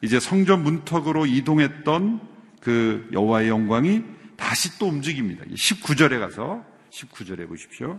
이제 0.00 0.20
성전 0.20 0.62
문턱으로 0.62 1.26
이동했던 1.26 2.20
그 2.60 3.08
여호와의 3.12 3.48
영광이 3.48 4.04
다시 4.36 4.78
또 4.78 4.86
움직입니다. 4.86 5.44
19절에 5.44 6.18
가서 6.20 6.64
19절에 6.90 7.48
보십시오. 7.48 7.98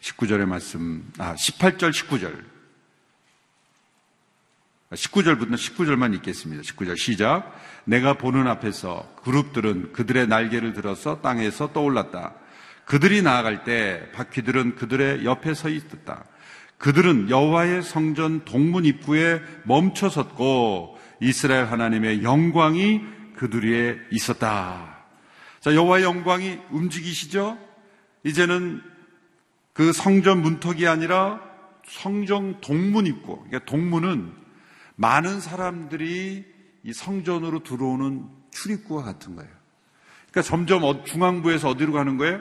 19절의 0.00 0.46
말씀, 0.46 1.10
아, 1.18 1.34
18절, 1.34 1.90
19절. 1.90 2.42
19절부터 4.92 5.54
19절만 5.54 6.14
읽겠습니다. 6.16 6.62
19절 6.62 6.98
시작. 6.98 7.54
내가 7.84 8.14
보는 8.14 8.48
앞에서 8.48 9.08
그룹들은 9.22 9.92
그들의 9.92 10.26
날개를 10.26 10.72
들어서 10.72 11.20
땅에서 11.20 11.72
떠올랐다. 11.72 12.34
그들이 12.86 13.22
나아갈 13.22 13.62
때 13.62 14.10
바퀴들은 14.12 14.74
그들의 14.74 15.24
옆에 15.24 15.54
서 15.54 15.68
있었다. 15.68 16.24
그들은 16.78 17.30
여호와의 17.30 17.82
성전 17.82 18.44
동문 18.44 18.84
입구에 18.84 19.40
멈춰 19.62 20.08
섰고 20.08 20.98
이스라엘 21.20 21.66
하나님의 21.66 22.24
영광이 22.24 23.00
그들 23.36 23.64
위에 23.64 23.96
있었다. 24.10 25.04
자, 25.60 25.74
여호와의 25.74 26.02
영광이 26.02 26.58
움직이시죠? 26.70 27.58
이제는 28.24 28.82
그 29.72 29.92
성전 29.92 30.42
문턱이 30.42 30.88
아니라 30.88 31.40
성정 31.86 32.60
동문 32.60 33.06
입구. 33.06 33.36
그러니까 33.44 33.64
동문은 33.66 34.39
많은 35.00 35.40
사람들이 35.40 36.44
이 36.82 36.92
성전으로 36.92 37.62
들어오는 37.62 38.28
출입구와 38.50 39.02
같은 39.02 39.34
거예요. 39.34 39.50
그러니까 40.30 40.42
점점 40.42 40.84
어, 40.84 41.04
중앙부에서 41.04 41.70
어디로 41.70 41.94
가는 41.94 42.18
거예요? 42.18 42.38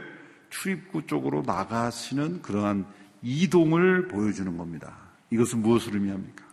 출입구 0.50 1.08
쪽으로 1.08 1.44
나가시는 1.44 2.42
그러한 2.42 2.86
이동을 3.22 4.10
보여주는 4.10 4.58
겁니다. 4.58 4.98
이것은 5.32 5.62
무엇을 5.62 5.94
의미합니까? 5.94 6.44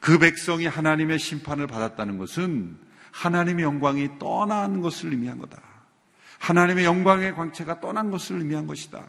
그 0.00 0.18
백성이 0.18 0.66
하나님의 0.66 1.18
심판을 1.18 1.66
받았다는 1.66 2.18
것은 2.18 2.76
하나님의 3.12 3.64
영광이 3.64 4.18
떠난 4.18 4.82
것을 4.82 5.12
의미한 5.12 5.38
거다. 5.38 5.62
하나님의 6.40 6.84
영광의 6.84 7.34
광채가 7.34 7.80
떠난 7.80 8.10
것을 8.10 8.36
의미한 8.36 8.66
것이다. 8.66 9.02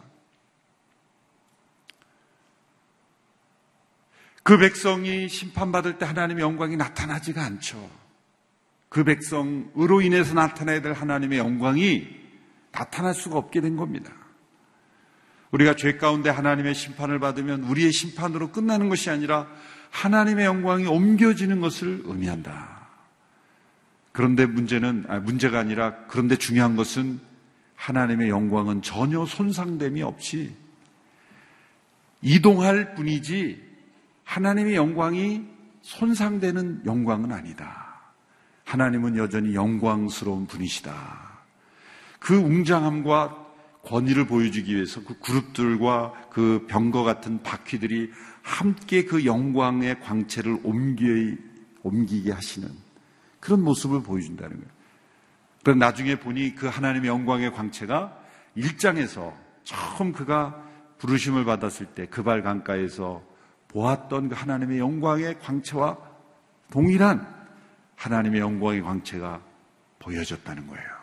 그 4.43 4.57
백성이 4.57 5.29
심판받을 5.29 5.97
때 5.97 6.05
하나님의 6.05 6.43
영광이 6.43 6.75
나타나지가 6.75 7.43
않죠. 7.43 7.89
그 8.89 9.03
백성으로 9.03 10.01
인해서 10.01 10.33
나타나야 10.33 10.81
될 10.81 10.93
하나님의 10.93 11.39
영광이 11.39 12.07
나타날 12.71 13.13
수가 13.13 13.37
없게 13.37 13.61
된 13.61 13.77
겁니다. 13.77 14.11
우리가 15.51 15.75
죄 15.75 15.97
가운데 15.97 16.29
하나님의 16.29 16.75
심판을 16.75 17.19
받으면 17.19 17.63
우리의 17.63 17.91
심판으로 17.91 18.51
끝나는 18.51 18.89
것이 18.89 19.09
아니라 19.09 19.47
하나님의 19.91 20.45
영광이 20.45 20.87
옮겨지는 20.87 21.61
것을 21.61 22.01
의미한다. 22.05 22.87
그런데 24.11 24.45
문제는, 24.45 25.05
아, 25.07 25.19
문제가 25.19 25.59
아니라 25.59 25.95
그런데 26.07 26.35
중요한 26.35 26.75
것은 26.75 27.19
하나님의 27.75 28.29
영광은 28.29 28.81
전혀 28.81 29.25
손상됨이 29.25 30.01
없이 30.01 30.55
이동할 32.21 32.95
뿐이지 32.95 33.72
하나님의 34.23 34.75
영광이 34.75 35.45
손상되는 35.81 36.83
영광은 36.85 37.31
아니다. 37.31 38.13
하나님은 38.65 39.17
여전히 39.17 39.53
영광스러운 39.53 40.47
분이시다. 40.47 40.93
그 42.19 42.37
웅장함과 42.37 43.43
권위를 43.83 44.27
보여주기 44.27 44.75
위해서 44.75 45.03
그 45.03 45.19
그룹들과 45.19 46.29
그 46.31 46.65
병거 46.69 47.03
같은 47.03 47.43
바퀴들이 47.43 48.11
함께 48.41 49.03
그 49.03 49.25
영광의 49.25 49.99
광채를 49.99 50.59
옮기, 50.63 51.37
옮기게 51.83 52.31
하시는 52.31 52.69
그런 53.41 53.61
모습을 53.61 54.01
보여준다는 54.03 54.55
거예요. 54.55 54.71
그럼 55.63 55.79
나중에 55.79 56.15
보니 56.15 56.55
그 56.55 56.67
하나님의 56.67 57.09
영광의 57.09 57.51
광채가 57.51 58.17
일장에서 58.55 59.33
처음 59.63 60.13
그가 60.13 60.61
부르심을 60.97 61.43
받았을 61.43 61.87
때 61.87 62.05
그발 62.05 62.41
강가에서 62.41 63.21
보았던 63.73 64.29
그 64.29 64.35
하나님의 64.35 64.79
영광의 64.79 65.39
광채와 65.39 65.97
동일한 66.71 67.27
하나님의 67.95 68.39
영광의 68.39 68.81
광채가 68.81 69.41
보여졌다는 69.99 70.67
거예요. 70.67 70.93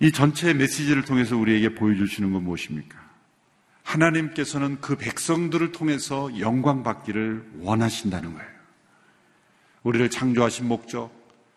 이 0.00 0.10
전체 0.10 0.52
메시지를 0.52 1.04
통해서 1.04 1.36
우리에게 1.36 1.74
보여주시는 1.74 2.32
건 2.32 2.44
무엇입니까? 2.44 3.00
하나님께서는 3.84 4.80
그 4.80 4.96
백성들을 4.96 5.72
통해서 5.72 6.38
영광 6.40 6.82
받기를 6.82 7.52
원하신다는 7.60 8.32
거예요. 8.32 8.52
우리를 9.82 10.08
창조하신 10.10 10.66
목적, 10.66 11.12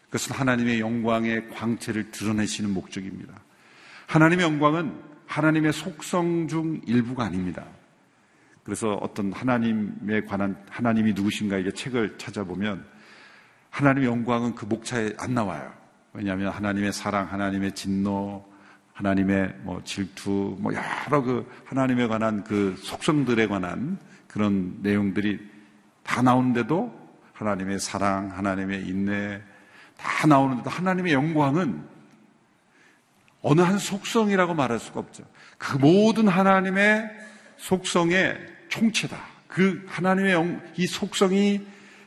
그것은 0.05 0.35
하나님의 0.35 0.79
영광의 0.79 1.49
광채를 1.49 2.11
드러내시는 2.11 2.71
목적입니다. 2.71 3.33
하나님의 4.07 4.45
영광은 4.45 4.95
하나님의 5.27 5.73
속성 5.73 6.47
중 6.47 6.81
일부가 6.85 7.25
아닙니다. 7.25 7.65
그래서 8.65 8.95
어떤 8.95 9.31
하나님에 9.31 10.21
관한 10.25 10.57
하나님이 10.69 11.13
누구신가 11.13 11.57
이게 11.59 11.71
책을 11.71 12.17
찾아보면 12.17 12.83
하나님의 13.69 14.09
영광은 14.09 14.55
그 14.55 14.65
목차에 14.65 15.13
안 15.19 15.35
나와요. 15.35 15.71
왜냐하면 16.13 16.51
하나님의 16.51 16.91
사랑, 16.91 17.31
하나님의 17.31 17.73
진노, 17.73 18.43
하나님의 18.93 19.53
뭐 19.61 19.81
질투, 19.83 20.57
뭐 20.59 20.73
여러 20.73 21.21
그 21.21 21.47
하나님에 21.65 22.07
관한 22.07 22.43
그 22.43 22.75
속성들에 22.79 23.47
관한 23.47 23.99
그런 24.27 24.79
내용들이 24.81 25.39
다 26.01 26.23
나오는데도 26.23 26.91
하나님의 27.33 27.79
사랑, 27.79 28.31
하나님의 28.31 28.87
인내 28.87 29.41
다 29.95 30.25
나오는데도 30.25 30.71
하나님의 30.71 31.13
영광은 31.13 31.83
어느 33.43 33.61
한 33.61 33.77
속성이라고 33.77 34.55
말할 34.55 34.79
수가 34.79 35.01
없죠. 35.01 35.23
그 35.59 35.77
모든 35.77 36.27
하나님의 36.27 37.11
속성의 37.57 38.54
총체다. 38.69 39.17
그 39.47 39.85
하나님의 39.87 40.33
영, 40.33 40.61
이 40.75 40.85
속성이 40.87 41.65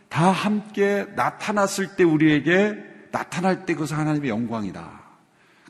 다 0.08 0.30
함께 0.30 1.06
나타났을 1.16 1.96
때 1.96 2.04
우리에게 2.04 2.76
나타날 3.10 3.64
때 3.64 3.74
그것은 3.74 3.96
하나님의 3.96 4.30
영광이다. 4.30 5.02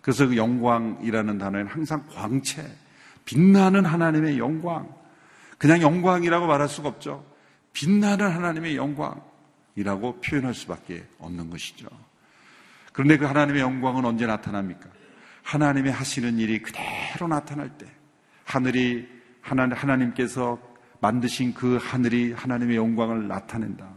그래서 0.02 0.26
그 0.26 0.36
영광이라는 0.36 1.38
단어는 1.38 1.66
항상 1.66 2.04
광채, 2.12 2.66
빛나는 3.24 3.84
하나님의 3.84 4.38
영광. 4.38 4.88
그냥 5.58 5.82
영광이라고 5.82 6.46
말할 6.46 6.68
수가 6.68 6.88
없죠. 6.88 7.24
빛나는 7.72 8.30
하나님의 8.30 8.76
영광이라고 8.76 10.20
표현할 10.20 10.54
수밖에 10.54 11.04
없는 11.18 11.50
것이죠. 11.50 11.88
그런데 12.92 13.18
그 13.18 13.26
하나님의 13.26 13.60
영광은 13.60 14.04
언제 14.04 14.26
나타납니까? 14.26 14.88
하나님의 15.42 15.92
하시는 15.92 16.38
일이 16.38 16.60
그대로 16.60 17.28
나타날 17.28 17.70
때, 17.78 17.86
하늘이 18.44 19.08
하나님, 19.40 19.76
하나님께서 19.76 20.58
만드신 21.00 21.54
그 21.54 21.78
하늘이 21.80 22.32
하나님의 22.32 22.76
영광을 22.76 23.28
나타낸다. 23.28 23.88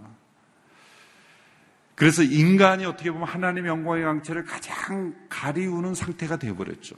그래서 1.95 2.23
인간이 2.23 2.85
어떻게 2.85 3.11
보면 3.11 3.27
하나님의 3.27 3.69
영광의 3.69 4.03
강체를 4.03 4.43
가장 4.45 5.13
가리우는 5.29 5.93
상태가 5.93 6.37
되어버렸죠. 6.37 6.95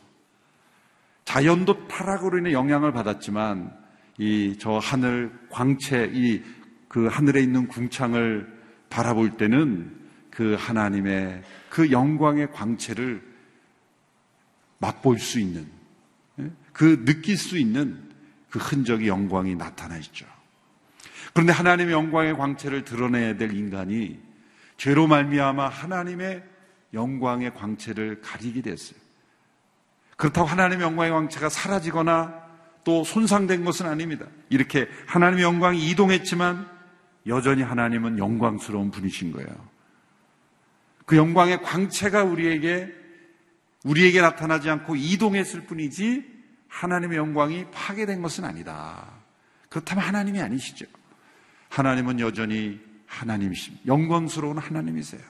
자연도 1.26 1.88
타락으로 1.88 2.38
인해 2.40 2.54
영향을 2.54 2.92
받았지만 2.92 3.82
이 4.20 4.56
저 4.60 4.78
하늘 4.78 5.32
광채 5.50 6.10
이 6.14 6.44
그 6.94 7.08
하늘에 7.08 7.42
있는 7.42 7.68
궁창을 7.68 8.48
바라볼 8.92 9.36
때는 9.38 10.00
그 10.30 10.56
하나님의 10.60 11.42
그 11.72 11.90
영광의 11.90 12.52
광채를 12.52 13.20
맛볼 14.78 15.18
수 15.18 15.40
있는 15.40 15.66
예? 16.40 16.52
그 16.72 17.04
느낄 17.04 17.36
수 17.36 17.58
있는 17.58 18.12
그 18.54 18.60
흔적이 18.60 19.08
영광이 19.08 19.56
나타나 19.56 19.98
있죠. 19.98 20.28
그런데 21.34 21.52
하나님의 21.52 21.92
영광의 21.92 22.38
광채를 22.38 22.86
드러내야 22.86 23.36
될 23.36 23.52
인간이 23.52 24.20
죄로 24.78 25.08
말미암아 25.08 25.70
하나님의 25.70 26.44
영광의 26.94 27.56
광채를 27.56 28.22
가리게 28.22 28.62
됐어요. 28.62 29.00
그렇다고 30.18 30.48
하나님의 30.48 30.86
영광의 30.86 31.12
광채가 31.12 31.50
사라지거나 31.50 32.44
또 32.84 33.04
손상된 33.04 33.66
것은 33.66 33.88
아닙니다. 33.88 34.28
이렇게 34.50 34.88
하나님의 35.08 35.44
영광이 35.44 35.90
이동했지만 35.90 36.70
여전히 37.26 37.64
하나님은 37.64 38.20
영광스러운 38.20 38.92
분이신 38.92 39.32
거예요. 39.32 39.50
그 41.08 41.18
영광의 41.18 41.64
광채가 41.64 42.24
우리에게 42.24 42.94
우리에게 43.84 44.22
나타나지 44.22 44.70
않고 44.70 44.96
이동했을 44.96 45.62
뿐이지 45.62 46.33
하나님의 46.74 47.18
영광이 47.18 47.68
파괴된 47.72 48.22
것은 48.22 48.46
아니다. 48.46 49.06
그렇다면 49.70 50.04
하나님이 50.04 50.42
아니시죠. 50.42 50.86
하나님은 51.70 52.20
여전히 52.20 52.82
하나님이십니다. 53.06 53.86
영광스러운 53.86 54.58
하나님이세요. 54.58 55.22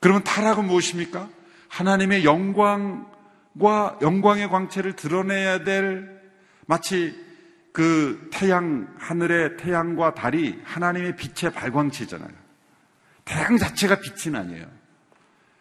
그러면 0.00 0.24
타락은 0.24 0.66
무엇입니까? 0.66 1.28
하나님의 1.68 2.24
영광과 2.24 3.98
영광의 4.02 4.48
광채를 4.48 4.96
드러내야 4.96 5.62
될 5.62 6.20
마치 6.66 7.16
그 7.72 8.28
태양, 8.32 8.92
하늘의 8.98 9.56
태양과 9.56 10.14
달이 10.14 10.60
하나님의 10.64 11.16
빛의 11.16 11.52
발광체잖아요. 11.52 12.42
태양 13.24 13.56
자체가 13.56 14.00
빛은 14.00 14.34
아니에요. 14.34 14.66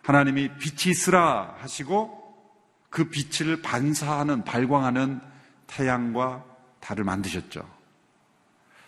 하나님이 0.01 0.49
빛이 0.57 0.91
있으라 0.91 1.55
하시고 1.59 2.20
그 2.91 3.05
빛을 3.05 3.61
반사하는, 3.61 4.43
발광하는 4.43 5.21
태양과 5.65 6.45
달을 6.81 7.05
만드셨죠. 7.05 7.67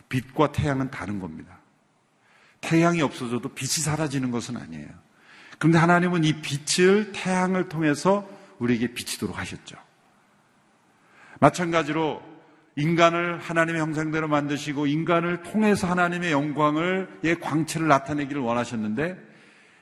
빛과 0.10 0.52
태양은 0.52 0.92
다른 0.92 1.20
겁니다. 1.20 1.58
태양이 2.62 3.02
없어져도 3.02 3.50
빛이 3.50 3.84
사라지는 3.84 4.30
것은 4.30 4.58
아니에요. 4.58 4.90
그런데 5.58 5.78
하나님은 5.80 6.26
이 6.26 6.42
빛을 6.42 7.14
태양을 7.14 7.70
통해서 7.70 8.30
우리에게 8.60 8.94
비치도록 8.94 9.38
하셨죠. 9.38 9.78
마찬가지로 11.40 12.22
인간을 12.76 13.40
하나님의 13.40 13.82
형상대로 13.82 14.28
만드시고 14.28 14.88
인간을 14.88 15.44
통해서 15.44 15.88
하나님의 15.88 16.32
영광을 16.32 17.20
의 17.24 17.40
광채를 17.40 17.88
나타내기를 17.88 18.42
원하셨는데 18.42 19.18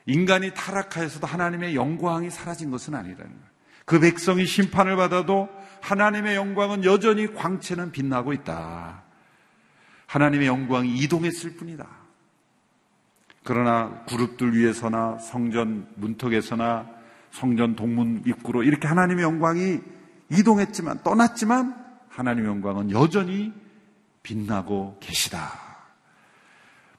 인간이 0.06 0.54
타락하여서도 0.54 1.26
하나님의 1.26 1.76
영광이 1.76 2.30
사라진 2.30 2.70
것은 2.70 2.94
아니라는 2.96 3.32
거예요. 3.32 3.52
그 3.86 4.00
백성이 4.00 4.46
심판을 4.46 4.96
받아도 4.96 5.50
하나님의 5.82 6.36
영광은 6.36 6.84
여전히 6.86 7.34
광채는 7.34 7.92
빛나고 7.92 8.34
있다. 8.34 9.04
하나님의 10.06 10.48
영광이 10.48 10.98
이동했을 10.98 11.56
뿐이다. 11.56 11.88
그러나 13.44 14.04
그룹들 14.08 14.56
위에서나 14.56 15.18
성전 15.18 15.88
문턱에서나 15.96 16.88
성전 17.32 17.76
동문 17.76 18.24
입구로 18.26 18.64
이렇게 18.64 18.88
하나님의 18.88 19.24
영광이 19.24 19.80
이동했지만 20.30 21.04
떠났지만 21.04 21.76
하나님의 22.10 22.50
영광은 22.50 22.92
여전히 22.92 23.54
빛나고 24.22 24.98
계시다. 25.00 25.52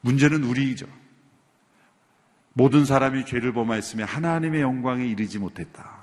문제는 0.00 0.42
우리이죠. 0.42 0.86
모든 2.54 2.84
사람이 2.84 3.24
죄를 3.24 3.52
범하였으며 3.52 4.04
하나님의 4.04 4.62
영광에 4.62 5.06
이르지 5.06 5.38
못했다. 5.38 6.01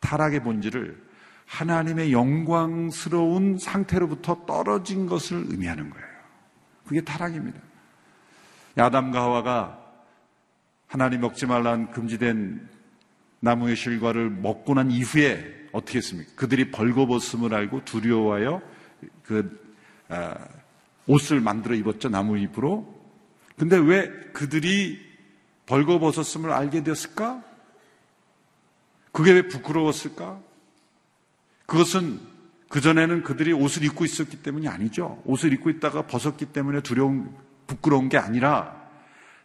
타락의 0.00 0.42
본질을 0.42 1.10
하나님의 1.46 2.12
영광스러운 2.12 3.58
상태로부터 3.58 4.44
떨어진 4.46 5.06
것을 5.06 5.44
의미하는 5.48 5.90
거예요. 5.90 6.06
그게 6.86 7.00
타락입니다. 7.00 7.58
야담과 8.76 9.20
하와가 9.20 9.78
하나님 10.86 11.20
먹지 11.20 11.46
말라는 11.46 11.90
금지된 11.90 12.68
나무의 13.40 13.76
실과를 13.76 14.30
먹고 14.30 14.74
난 14.74 14.90
이후에 14.90 15.68
어떻게 15.72 15.98
했습니까? 15.98 16.30
그들이 16.36 16.70
벌거벗음을 16.70 17.54
알고 17.54 17.84
두려워하여 17.84 18.60
그 19.22 19.58
아, 20.08 20.36
옷을 21.06 21.40
만들어 21.40 21.74
입었죠 21.74 22.08
나무 22.08 22.38
잎으로. 22.38 23.00
근데 23.56 23.76
왜 23.76 24.08
그들이 24.32 24.98
벌거벗었음을 25.66 26.50
알게 26.50 26.82
되었을까? 26.82 27.42
그게 29.12 29.32
왜 29.32 29.48
부끄러웠을까? 29.48 30.40
그것은 31.66 32.20
그전에는 32.68 33.24
그들이 33.24 33.52
옷을 33.52 33.84
입고 33.84 34.04
있었기 34.04 34.42
때문이 34.42 34.68
아니죠. 34.68 35.20
옷을 35.24 35.52
입고 35.52 35.70
있다가 35.70 36.06
벗었기 36.06 36.46
때문에 36.46 36.80
두려운, 36.82 37.34
부끄러운 37.66 38.08
게 38.08 38.16
아니라 38.16 38.76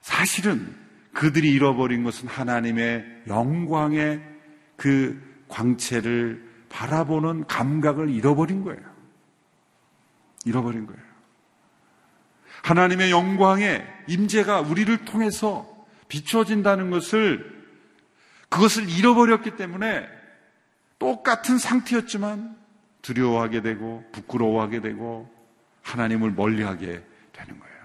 사실은 0.01 0.75
그들이 1.13 1.51
잃어버린 1.51 2.03
것은 2.03 2.27
하나님의 2.27 3.23
영광의 3.27 4.21
그 4.75 5.19
광채를 5.47 6.45
바라보는 6.69 7.47
감각을 7.47 8.09
잃어버린 8.09 8.63
거예요. 8.63 8.81
잃어버린 10.45 10.85
거예요. 10.85 11.01
하나님의 12.63 13.11
영광의 13.11 13.87
임재가 14.07 14.61
우리를 14.61 15.05
통해서 15.05 15.67
비춰진다는 16.07 16.89
것을 16.89 17.54
그것을 18.55 18.89
잃어버렸기 18.89 19.57
때문에 19.57 20.07
똑같은 20.97 21.57
상태였지만 21.57 22.55
두려워하게 23.01 23.61
되고 23.61 24.03
부끄러워하게 24.13 24.79
되고 24.79 25.29
하나님을 25.81 26.31
멀리하게 26.31 27.03
되는 27.33 27.59
거예요. 27.59 27.75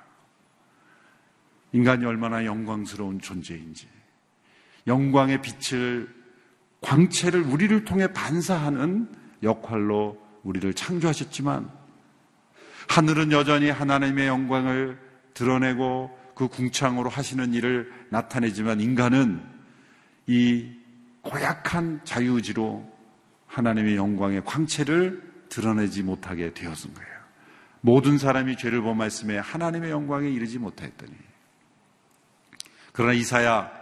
인간이 1.72 2.04
얼마나 2.04 2.44
영광스러운 2.44 3.20
존재인지 3.20 3.88
영광의 4.86 5.42
빛을 5.42 6.08
광채를 6.80 7.42
우리를 7.42 7.84
통해 7.84 8.06
반사하는 8.12 9.12
역할로 9.42 10.24
우리를 10.44 10.72
창조하셨지만 10.72 11.68
하늘은 12.88 13.32
여전히 13.32 13.70
하나님의 13.70 14.28
영광을 14.28 14.98
드러내고 15.34 16.16
그 16.36 16.46
궁창으로 16.46 17.10
하시는 17.10 17.52
일을 17.54 17.92
나타내지만 18.10 18.80
인간은 18.80 19.59
이 20.30 20.64
고약한 21.22 22.00
자유의지로 22.04 22.88
하나님의 23.48 23.96
영광의 23.96 24.44
광채를 24.44 25.20
드러내지 25.48 26.04
못하게 26.04 26.54
되었은 26.54 26.94
거예요. 26.94 27.10
모든 27.80 28.16
사람이 28.16 28.56
죄를 28.56 28.80
범하였음에 28.80 29.38
하나님의 29.38 29.90
영광에 29.90 30.28
이르지 30.28 30.60
못하였더니 30.60 31.12
그러나 32.92 33.12
이사야 33.12 33.72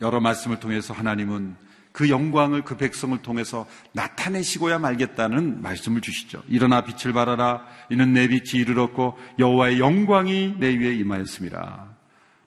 여러 0.00 0.20
말씀을 0.20 0.58
통해서 0.58 0.94
하나님은 0.94 1.54
그 1.92 2.08
영광을 2.08 2.62
그 2.62 2.78
백성을 2.78 3.20
통해서 3.20 3.66
나타내시고야 3.92 4.78
말겠다는 4.78 5.60
말씀을 5.60 6.00
주시죠. 6.00 6.42
일어나 6.48 6.82
빛을 6.82 7.12
발하라. 7.12 7.66
이는 7.90 8.14
내 8.14 8.26
빛이 8.28 8.62
이르렀고 8.62 9.18
여호와의 9.38 9.80
영광이 9.80 10.56
내 10.60 10.74
위에 10.78 10.94
임하였습니다. 10.94 11.97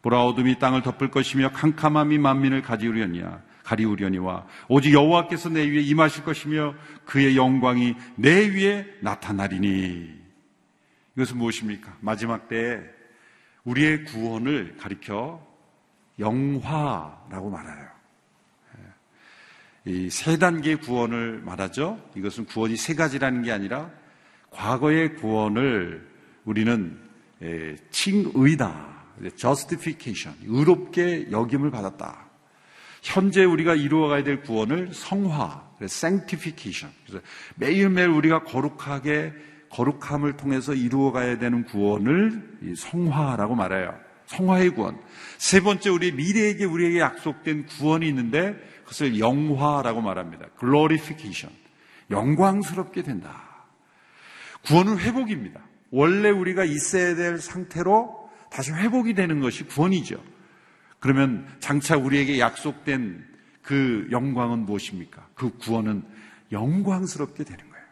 보라 0.02 0.24
어둠이 0.26 0.60
땅을 0.60 0.82
덮을 0.82 1.12
것이며 1.12 1.52
캄캄함이 1.52 2.18
만민을 2.18 2.62
가지우려니와 2.62 3.42
가리우려니와 3.64 4.48
오직 4.68 4.94
여호와께서 4.94 5.50
내 5.50 5.62
위에 5.70 5.82
임하실 5.82 6.24
것이며 6.24 6.74
그의 7.06 7.38
영광이 7.38 7.96
내 8.16 8.48
위에 8.50 8.86
나타나리니 9.02 10.20
이것은 11.16 11.38
무엇입니까? 11.38 11.98
마지막 12.00 12.48
때에 12.50 12.80
우리의 13.64 14.06
구원을 14.06 14.78
가리켜 14.78 15.46
영화라고 16.20 17.50
말해요. 17.50 17.92
이 19.86 20.10
세 20.12 20.38
단계의 20.38 20.78
구원을 20.78 21.42
말하죠. 21.44 22.00
이것은 22.16 22.46
구원이 22.46 22.76
세 22.78 22.94
가지라는 22.94 23.42
게 23.42 23.52
아니라 23.52 23.90
과거의 24.52 25.16
구원을 25.16 26.08
우리는 26.46 27.00
칭의다. 27.90 28.91
Justification. 29.30 30.38
의롭게 30.48 31.32
여김을 31.32 31.72
받았다. 31.72 32.30
현재 33.02 33.44
우리가 33.44 33.76
이루어가야 33.76 34.24
될 34.24 34.42
구원을 34.42 34.94
성화, 34.94 35.72
sanctification. 35.82 36.96
그래서 37.06 37.24
매일매일 37.56 38.10
우리가 38.10 38.44
거룩하게 38.44 39.34
거룩함을 39.70 40.38
통해서 40.38 40.74
이루어가야 40.74 41.40
되는 41.40 41.64
구원을 41.64 42.76
성화라고 42.76 43.56
말해요. 43.56 43.98
성화의 44.28 44.72
구원. 44.72 45.00
세 45.38 45.62
번째 45.62 45.90
우리 45.90 46.12
미래에게 46.12 46.66
우리에게 46.66 47.00
약속된 47.00 47.66
구원이 47.66 48.08
있는데 48.10 48.56
그것을 48.82 49.20
영화라고 49.20 50.02
말합니다. 50.02 50.48
glorification. 50.60 51.56
영광스럽게 52.10 53.04
된다. 53.04 53.66
구원은 54.66 55.00
회복입니다. 55.00 55.62
원래 55.90 56.30
우리가 56.30 56.64
있어야 56.66 57.16
될 57.16 57.40
상태로 57.40 58.21
다시 58.52 58.72
회복이 58.72 59.14
되는 59.14 59.40
것이 59.40 59.64
구원이죠. 59.64 60.22
그러면 61.00 61.48
장차 61.60 61.98
우리에게 61.98 62.38
약속된 62.40 63.26
그 63.64 64.08
영광은 64.12 64.66
무엇입니까? 64.66 65.26
그 65.34 65.58
구원은 65.58 66.04
영광스럽게 66.52 67.46
되는 67.46 67.70
거예요. 67.70 67.86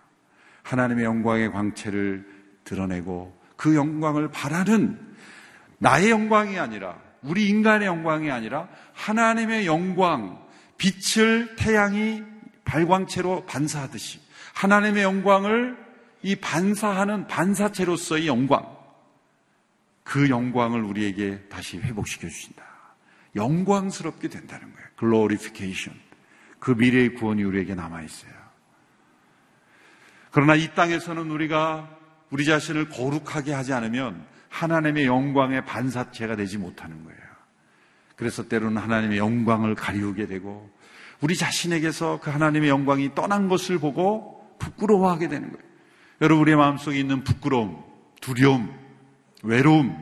하나님의 0.63 1.05
영광의 1.05 1.51
광채를 1.51 2.27
드러내고 2.65 3.35
그 3.55 3.75
영광을 3.75 4.29
바라는 4.29 4.99
나의 5.77 6.11
영광이 6.11 6.59
아니라 6.59 6.99
우리 7.21 7.47
인간의 7.47 7.87
영광이 7.87 8.29
아니라 8.29 8.67
하나님의 8.93 9.65
영광, 9.65 10.45
빛을 10.77 11.55
태양이 11.55 12.21
발광체로 12.65 13.45
반사하듯이 13.45 14.19
하나님의 14.53 15.03
영광을 15.03 15.77
이 16.21 16.35
반사하는 16.35 17.27
반사체로서의 17.27 18.27
영광, 18.27 18.78
그 20.09 20.27
영광을 20.27 20.81
우리에게 20.81 21.39
다시 21.49 21.77
회복시켜 21.77 22.27
주신다. 22.27 22.63
영광스럽게 23.35 24.27
된다는 24.27 24.73
거예요. 24.73 24.87
글로리피케이션. 24.95 25.93
그 26.57 26.71
미래의 26.71 27.13
구원이 27.13 27.43
우리에게 27.43 27.75
남아 27.75 28.01
있어요. 28.01 28.31
그러나 30.31 30.55
이 30.55 30.73
땅에서는 30.73 31.29
우리가 31.29 31.95
우리 32.31 32.43
자신을 32.43 32.89
거룩하게 32.89 33.53
하지 33.53 33.71
않으면 33.71 34.25
하나님의 34.49 35.05
영광의 35.05 35.65
반사체가 35.65 36.35
되지 36.35 36.57
못하는 36.57 37.03
거예요. 37.03 37.19
그래서 38.15 38.47
때로는 38.47 38.81
하나님의 38.81 39.19
영광을 39.19 39.75
가리우게 39.75 40.25
되고 40.25 40.71
우리 41.21 41.35
자신에게서 41.35 42.19
그 42.19 42.31
하나님의 42.31 42.67
영광이 42.69 43.13
떠난 43.13 43.47
것을 43.47 43.77
보고 43.77 44.57
부끄러워하게 44.57 45.27
되는 45.27 45.51
거예요. 45.51 45.63
여러분 46.21 46.41
우리의 46.41 46.57
마음속에 46.57 46.99
있는 46.99 47.23
부끄러움, 47.23 47.83
두려움, 48.21 48.78
외로움, 49.43 49.95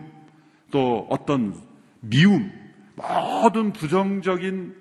또 0.71 1.07
어떤 1.09 1.55
미움, 2.01 2.51
모든 2.95 3.73
부정적인 3.73 4.75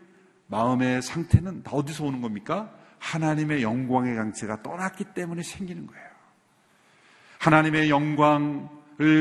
마음의 0.48 1.02
상태는 1.02 1.62
다 1.62 1.72
어디서 1.72 2.04
오는 2.04 2.20
겁니까? 2.20 2.70
하나님의 2.98 3.62
영광의 3.62 4.16
강체가 4.16 4.62
떠났기 4.62 5.04
때문에 5.14 5.42
생기는 5.42 5.86
거예요. 5.86 6.06
하나님의 7.38 7.90
영광 7.90 8.68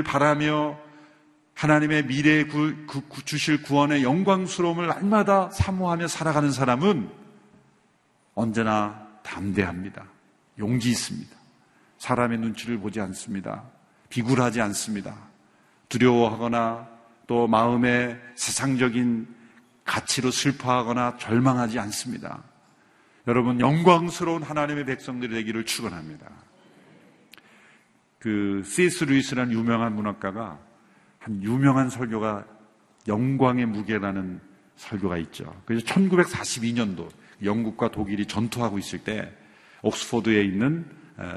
바라며 0.06 0.78
하나님의 1.54 2.06
미래에 2.06 2.46
구, 2.46 2.86
구, 2.86 3.24
주실 3.24 3.62
구원의 3.64 4.04
영광스러움을 4.04 4.88
날마다 4.88 5.50
사모하며 5.52 6.08
살아가는 6.08 6.52
사람은 6.52 7.10
언제나 8.34 9.08
담대합니다. 9.24 10.06
용기 10.60 10.90
있습니다. 10.90 11.36
사람의 11.98 12.40
눈치를 12.40 12.80
보지 12.80 13.00
않습니다. 13.02 13.64
비굴하지 14.16 14.62
않습니다. 14.62 15.14
두려워하거나 15.90 16.88
또 17.28 17.48
마음의 17.48 18.18
세상적인 18.36 19.28
가치로 19.84 20.32
슬퍼하거나 20.32 21.18
절망하지 21.18 21.80
않습니다. 21.80 22.42
여러분 23.28 23.60
영광스러운 23.60 24.42
하나님의 24.42 24.86
백성들이 24.86 25.36
되기를 25.36 25.66
축원합니다. 25.66 26.28
그 28.20 28.64
C.S. 28.66 29.04
루이스라는 29.04 29.52
유명한 29.52 29.94
문학가가 29.94 30.60
한 31.20 31.44
유명한 31.44 31.90
설교가 31.90 32.46
영광의 33.08 33.66
무게라는 33.66 34.40
설교가 34.78 35.18
있죠. 35.18 35.62
그래서 35.66 35.86
1942년도 35.88 37.10
영국과 37.44 37.92
독일이 37.92 38.26
전투하고 38.26 38.80
있을 38.80 39.00
때 39.00 39.34
옥스포드에 39.82 40.42
있는 40.42 40.86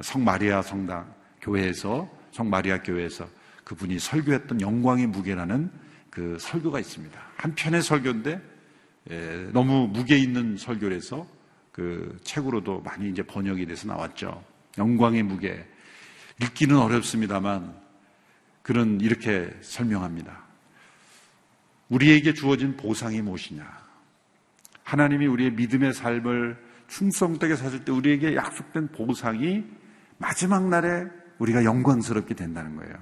성 0.02 0.22
마리아 0.22 0.62
성당 0.62 1.12
교회에서 1.40 2.17
성 2.38 2.48
마리아 2.50 2.80
교회에서 2.80 3.28
그분이 3.64 3.98
설교했던 3.98 4.60
영광의 4.60 5.08
무게라는 5.08 5.72
그 6.08 6.36
설교가 6.38 6.78
있습니다. 6.78 7.20
한 7.36 7.52
편의 7.56 7.82
설교인데 7.82 8.40
너무 9.52 9.88
무게 9.88 10.16
있는 10.16 10.56
설교라서 10.56 11.26
그 11.72 12.16
책으로도 12.22 12.82
많이 12.82 13.10
이제 13.10 13.24
번역이 13.24 13.66
돼서 13.66 13.88
나왔죠. 13.88 14.44
영광의 14.78 15.24
무게. 15.24 15.66
읽기는 16.40 16.78
어렵습니다만 16.78 17.74
그는 18.62 19.00
이렇게 19.00 19.50
설명합니다. 19.60 20.44
우리에게 21.88 22.34
주어진 22.34 22.76
보상이 22.76 23.20
무엇이냐? 23.20 23.66
하나님이 24.84 25.26
우리의 25.26 25.50
믿음의 25.54 25.92
삶을 25.92 26.56
충성되게 26.86 27.56
사실 27.56 27.84
때 27.84 27.90
우리에게 27.90 28.36
약속된 28.36 28.92
보상이 28.92 29.64
마지막 30.18 30.68
날에 30.68 31.17
우리가 31.38 31.64
영광스럽게 31.64 32.34
된다는 32.34 32.76
거예요. 32.76 32.94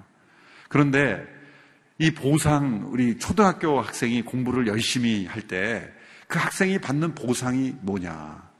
그런데 0.68 1.24
이 1.98 2.10
보상, 2.10 2.88
우리 2.90 3.18
초등학교 3.18 3.80
학생이 3.80 4.22
공부를 4.22 4.66
열심히 4.66 5.26
할 5.26 5.42
때 5.42 5.96
그 6.28 6.38
학생이 6.38 6.78
받는 6.78 7.14
보상이 7.14 7.74
뭐냐. 7.82 8.50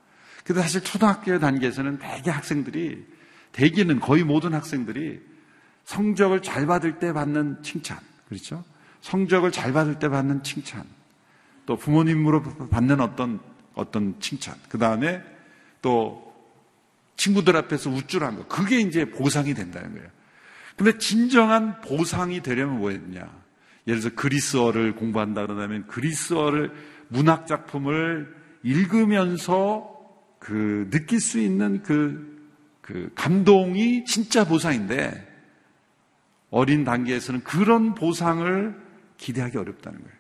근데 0.44 0.62
사실 0.62 0.82
초등학교 0.82 1.38
단계에서는 1.38 1.98
대개 1.98 2.30
학생들이, 2.30 3.04
대개는 3.52 4.00
거의 4.00 4.22
모든 4.22 4.54
학생들이 4.54 5.20
성적을 5.84 6.42
잘 6.42 6.66
받을 6.66 6.98
때 6.98 7.12
받는 7.12 7.62
칭찬. 7.62 7.98
그렇죠? 8.28 8.64
성적을 9.00 9.50
잘 9.50 9.72
받을 9.72 9.98
때 9.98 10.08
받는 10.08 10.42
칭찬. 10.42 10.84
또 11.64 11.76
부모님으로 11.76 12.42
받는 12.70 13.00
어떤, 13.00 13.40
어떤 13.74 14.18
칭찬. 14.20 14.54
그 14.68 14.78
다음에 14.78 15.22
또 15.82 16.25
친구들 17.16 17.56
앞에서 17.56 17.90
우쭐한 17.90 18.36
거. 18.36 18.46
그게 18.46 18.80
이제 18.80 19.04
보상이 19.06 19.54
된다는 19.54 19.94
거예요. 19.94 20.08
근데 20.76 20.98
진정한 20.98 21.80
보상이 21.80 22.42
되려면 22.42 22.78
뭐였냐? 22.78 23.46
예를 23.86 24.00
들어서 24.00 24.14
그리스어를 24.14 24.94
공부한다 24.94 25.46
그러면 25.46 25.86
그리스어를 25.86 26.72
문학 27.08 27.46
작품을 27.46 28.34
읽으면서 28.62 29.94
그 30.38 30.88
느낄 30.90 31.20
수 31.20 31.38
있는 31.38 31.82
그, 31.82 32.50
그 32.82 33.10
감동이 33.14 34.04
진짜 34.04 34.44
보상인데 34.44 35.26
어린 36.50 36.84
단계에서는 36.84 37.42
그런 37.42 37.94
보상을 37.94 38.76
기대하기 39.16 39.56
어렵다는 39.56 39.98
거예요. 39.98 40.16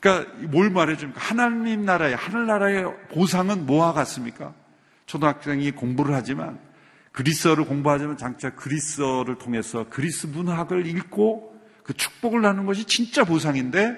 그러니까 0.00 0.48
뭘 0.48 0.70
말해줍니까? 0.70 1.20
하나님 1.20 1.84
나라의 1.84 2.14
하늘나라의 2.14 2.84
보상은 3.10 3.66
뭐와 3.66 3.92
같습니까? 3.94 4.54
초등학생이 5.08 5.70
공부를 5.72 6.14
하지만 6.14 6.60
그리스어를 7.12 7.64
공부하지만 7.64 8.16
장차 8.16 8.54
그리스어를 8.54 9.38
통해서 9.38 9.86
그리스 9.88 10.26
문학을 10.26 10.86
읽고 10.86 11.58
그 11.82 11.94
축복을 11.94 12.42
나누는 12.42 12.66
것이 12.66 12.84
진짜 12.84 13.24
보상인데 13.24 13.96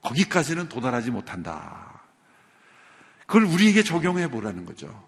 거기까지는 0.00 0.68
도달하지 0.68 1.10
못한다. 1.10 2.00
그걸 3.26 3.44
우리에게 3.44 3.82
적용해 3.82 4.30
보라는 4.30 4.64
거죠. 4.64 5.04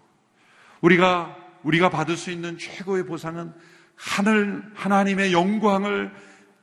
우리가 0.81 1.37
우리가 1.63 1.89
받을 1.89 2.17
수 2.17 2.29
있는 2.29 2.57
최고의 2.57 3.05
보상은 3.05 3.53
하늘 3.95 4.61
하나님의 4.75 5.31
영광을 5.31 6.11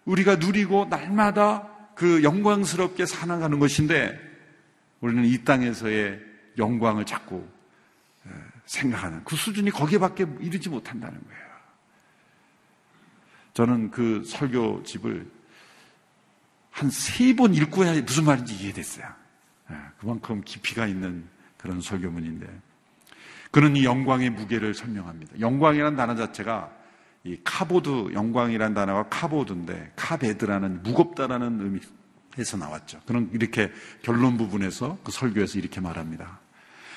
우리가 0.05 0.37
누리고 0.37 0.87
날마다 0.91 1.67
그 1.95 2.23
영광스럽게 2.23 3.07
살아가는 3.07 3.59
것인데 3.59 4.21
우리는 5.01 5.25
이 5.25 5.43
땅에서의 5.45 6.21
영광을 6.59 7.07
자꾸 7.07 7.47
생각하는 8.71 9.25
그 9.25 9.35
수준이 9.35 9.71
거기밖에 9.73 10.27
이르지 10.39 10.69
못한다는 10.69 11.21
거예요. 11.21 11.51
저는 13.53 13.91
그 13.91 14.23
설교집을 14.25 15.29
한 16.71 16.89
세 16.89 17.35
번 17.35 17.53
읽고 17.53 17.85
야 17.85 18.01
무슨 18.01 18.25
말인지 18.25 18.55
이해됐어요. 18.55 19.07
예, 19.71 19.75
그만큼 19.99 20.41
깊이가 20.45 20.87
있는 20.87 21.27
그런 21.59 21.81
설교문인데 21.81 22.47
그는 23.51 23.75
이 23.75 23.85
영광의 23.85 24.31
무게를 24.31 24.73
설명합니다. 24.73 25.41
영광이라는 25.41 25.97
단어 25.97 26.15
자체가 26.15 26.71
이 27.25 27.37
카보드 27.43 28.13
영광이라는 28.13 28.73
단어가 28.73 29.09
카보드인데 29.09 29.93
카베드라는 29.97 30.85
무겁다라는 30.85 31.83
의미에서 32.37 32.57
나왔죠. 32.57 33.01
그는 33.05 33.29
이렇게 33.33 33.73
결론 34.03 34.37
부분에서 34.39 34.99
그 35.03 35.11
설교에서 35.11 35.59
이렇게 35.59 35.81
말합니다. 35.81 36.39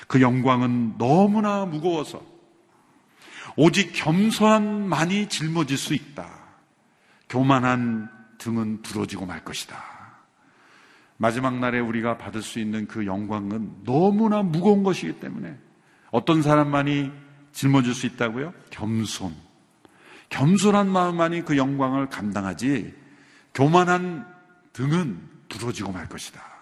그 0.06 0.20
영광은 0.20 0.98
너무나 0.98 1.64
무거워서 1.64 2.22
오직 3.56 3.92
겸손한만이 3.92 5.28
짊어질 5.28 5.76
수 5.76 5.94
있다. 5.94 6.28
교만한 7.28 8.10
등은 8.38 8.82
부러지고 8.82 9.26
말 9.26 9.44
것이다. 9.44 9.76
마지막 11.16 11.58
날에 11.58 11.78
우리가 11.78 12.18
받을 12.18 12.42
수 12.42 12.58
있는 12.58 12.86
그 12.86 13.06
영광은 13.06 13.84
너무나 13.84 14.42
무거운 14.42 14.82
것이기 14.82 15.20
때문에 15.20 15.56
어떤 16.10 16.42
사람만이 16.42 17.10
짊어질 17.52 17.94
수 17.94 18.06
있다고요? 18.06 18.52
겸손. 18.70 19.34
겸손한 20.28 20.90
마음만이 20.90 21.42
그 21.42 21.56
영광을 21.56 22.08
감당하지 22.08 22.94
교만한 23.54 24.26
등은 24.72 25.20
부러지고 25.48 25.92
말 25.92 26.08
것이다. 26.08 26.53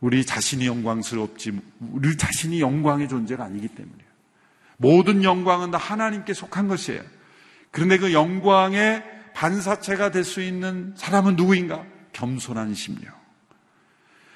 우리 0.00 0.24
자신이 0.24 0.66
영광스럽지, 0.66 1.58
우리 1.92 2.16
자신이 2.16 2.60
영광의 2.60 3.08
존재가 3.08 3.44
아니기 3.44 3.68
때문이에요. 3.68 4.06
모든 4.76 5.24
영광은 5.24 5.70
다 5.70 5.78
하나님께 5.78 6.34
속한 6.34 6.68
것이에요. 6.68 7.02
그런데 7.70 7.98
그 7.98 8.12
영광의 8.12 9.02
반사체가 9.34 10.10
될 10.10 10.24
수 10.24 10.40
있는 10.40 10.94
사람은 10.96 11.36
누구인가? 11.36 11.84
겸손한 12.12 12.74
심령. 12.74 13.12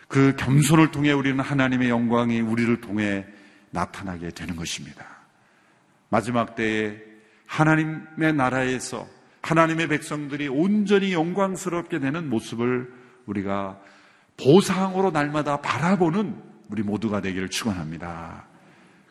그 0.08 0.34
겸손을 0.36 0.90
통해 0.90 1.12
우리는 1.12 1.38
하나님의 1.40 1.88
영광이 1.88 2.40
우리를 2.40 2.80
통해 2.80 3.26
나타나게 3.70 4.30
되는 4.30 4.56
것입니다. 4.56 5.06
마지막 6.08 6.56
때에 6.56 6.98
하나님의 7.46 8.34
나라에서 8.34 9.06
하나님의 9.42 9.88
백성들이 9.88 10.48
온전히 10.48 11.12
영광스럽게 11.12 12.00
되는 12.00 12.28
모습을 12.28 12.92
우리가 13.26 13.80
보상으로 14.44 15.10
날마다 15.10 15.60
바라보는 15.60 16.36
우리 16.68 16.82
모두가 16.82 17.20
되기를 17.20 17.50
축원합니다. 17.50 18.44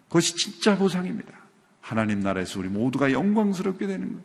그것이 0.07 0.35
진짜 0.35 0.77
보상입니다. 0.77 1.31
하나님 1.81 2.19
나라에서 2.19 2.59
우리 2.59 2.69
모두가 2.69 3.11
영광스럽게 3.11 3.87
되는 3.87 4.13
것. 4.13 4.21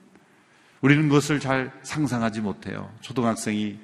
우리는 0.81 1.09
그것을 1.09 1.41
잘 1.41 1.73
상상하지 1.83 2.41
못해요. 2.43 2.91
초등학생이 3.01 3.79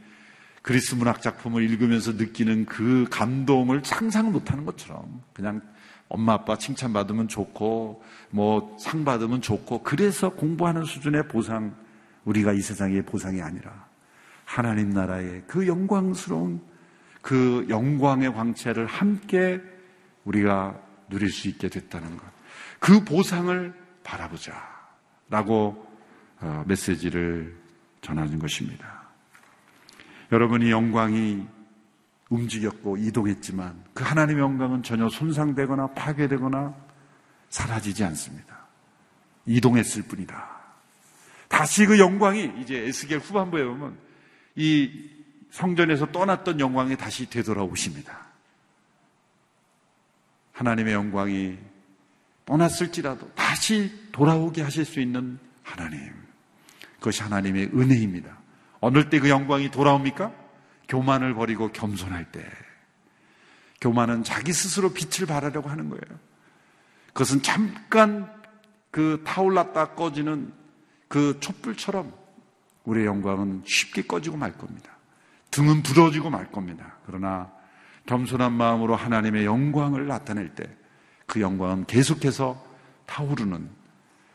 그리스 0.63 0.95
문학 0.95 1.23
작품을 1.23 1.63
읽으면서 1.63 2.13
느끼는 2.13 2.67
그 2.67 3.07
감동을 3.11 3.81
상상 3.85 4.33
못하는 4.33 4.67
것처럼 4.67 5.23
그냥 5.33 5.63
엄마 6.09 6.35
아빠 6.35 6.59
칭찬받으면 6.59 7.29
좋고 7.29 8.03
뭐 8.31 8.77
상 8.79 9.05
받으면 9.05 9.41
좋고 9.41 9.83
그래서 9.83 10.31
공부하는 10.31 10.85
수준의 10.85 11.29
보상 11.29 11.75
우리가 12.25 12.53
이 12.53 12.61
세상의 12.61 13.03
보상이 13.03 13.41
아니라 13.41 13.87
하나님 14.45 14.91
나라의 14.91 15.45
그 15.47 15.67
영광스러운 15.67 16.61
그 17.21 17.67
영광의 17.69 18.33
광채를 18.33 18.87
함께 18.87 19.61
우리가 20.25 20.79
누릴 21.09 21.31
수 21.31 21.49
있게 21.49 21.69
됐다는 21.69 22.17
것. 22.17 22.25
그 22.79 23.05
보상을 23.05 23.75
바라보자. 24.03 24.81
라고 25.29 25.87
어, 26.41 26.65
메시지를 26.67 27.55
전하는 28.01 28.39
것입니다. 28.39 29.09
여러분이 30.33 30.71
영광이 30.71 31.47
움직였고 32.31 32.97
이동했지만 32.97 33.85
그 33.93 34.05
하나님의 34.05 34.43
영광은 34.43 34.83
전혀 34.83 35.09
손상되거나 35.09 35.89
파괴되거나 35.89 36.75
사라지지 37.49 38.05
않습니다. 38.05 38.67
이동했을 39.47 40.05
뿐이다. 40.05 40.61
다시 41.49 41.85
그 41.87 41.99
영광이 41.99 42.53
이제 42.61 42.77
에스겔 42.87 43.19
후반부에 43.19 43.65
보면 43.65 43.99
이 44.55 45.11
성전에서 45.51 46.13
떠났던 46.13 46.61
영광이 46.61 46.97
다시 46.97 47.29
되돌아오십니다. 47.29 48.27
하나님의 50.53 50.95
영광이 50.95 51.59
떠났을지라도 52.45 53.33
다시 53.35 53.93
돌아오게 54.13 54.63
하실 54.63 54.85
수 54.85 55.01
있는 55.01 55.39
하나님. 55.63 56.13
그것이 56.99 57.23
하나님의 57.23 57.71
은혜입니다. 57.75 58.39
어느 58.81 59.09
때 59.09 59.19
그 59.21 59.29
영광이 59.29 59.71
돌아옵니까? 59.71 60.33
교만을 60.89 61.35
버리고 61.35 61.71
겸손할 61.73 62.31
때. 62.33 62.45
교만은 63.81 64.25
자기 64.25 64.53
스스로 64.53 64.93
빛을 64.93 65.27
발하려고 65.27 65.69
하는 65.71 65.89
거예요. 65.89 66.19
그것은 67.09 67.43
잠깐 67.43 68.31
그 68.91 69.23
타올랐다 69.27 69.95
꺼지는 69.95 70.53
그 71.09 71.39
촛불처럼 71.41 72.13
우리의 72.85 73.07
영광은 73.07 73.63
쉽게 73.67 74.03
꺼지고 74.03 74.37
말 74.37 74.53
겁니다. 74.53 75.00
등은 75.51 75.83
부러지고 75.83 76.31
말 76.31 76.51
겁니다. 76.51 76.95
그러나 77.07 77.51
겸손한 78.07 78.53
마음으로 78.53 78.97
하나님의 78.97 79.45
영광을 79.45 80.07
나타낼 80.07 80.55
때 80.55 80.81
그 81.31 81.41
영광은 81.41 81.87
계속해서 81.87 82.61
타오르는 83.07 83.71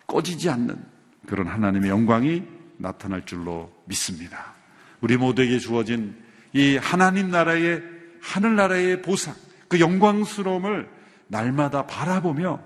꺼지지 0.08 0.49
않는 0.49 0.82
그런 1.28 1.47
하나님의 1.47 1.89
영광이 1.89 2.43
나타날 2.78 3.25
줄로 3.25 3.71
믿습니다. 3.86 4.54
우리 5.01 5.17
모두에게 5.17 5.60
주어진 5.60 6.15
이 6.54 6.78
하나님 6.78 7.30
나라의 7.30 7.84
하늘나라의 8.21 9.01
보상, 9.01 9.36
그 9.67 9.80
영광스러움을 9.80 10.89
날마다 11.28 11.86
바라보며 11.86 12.62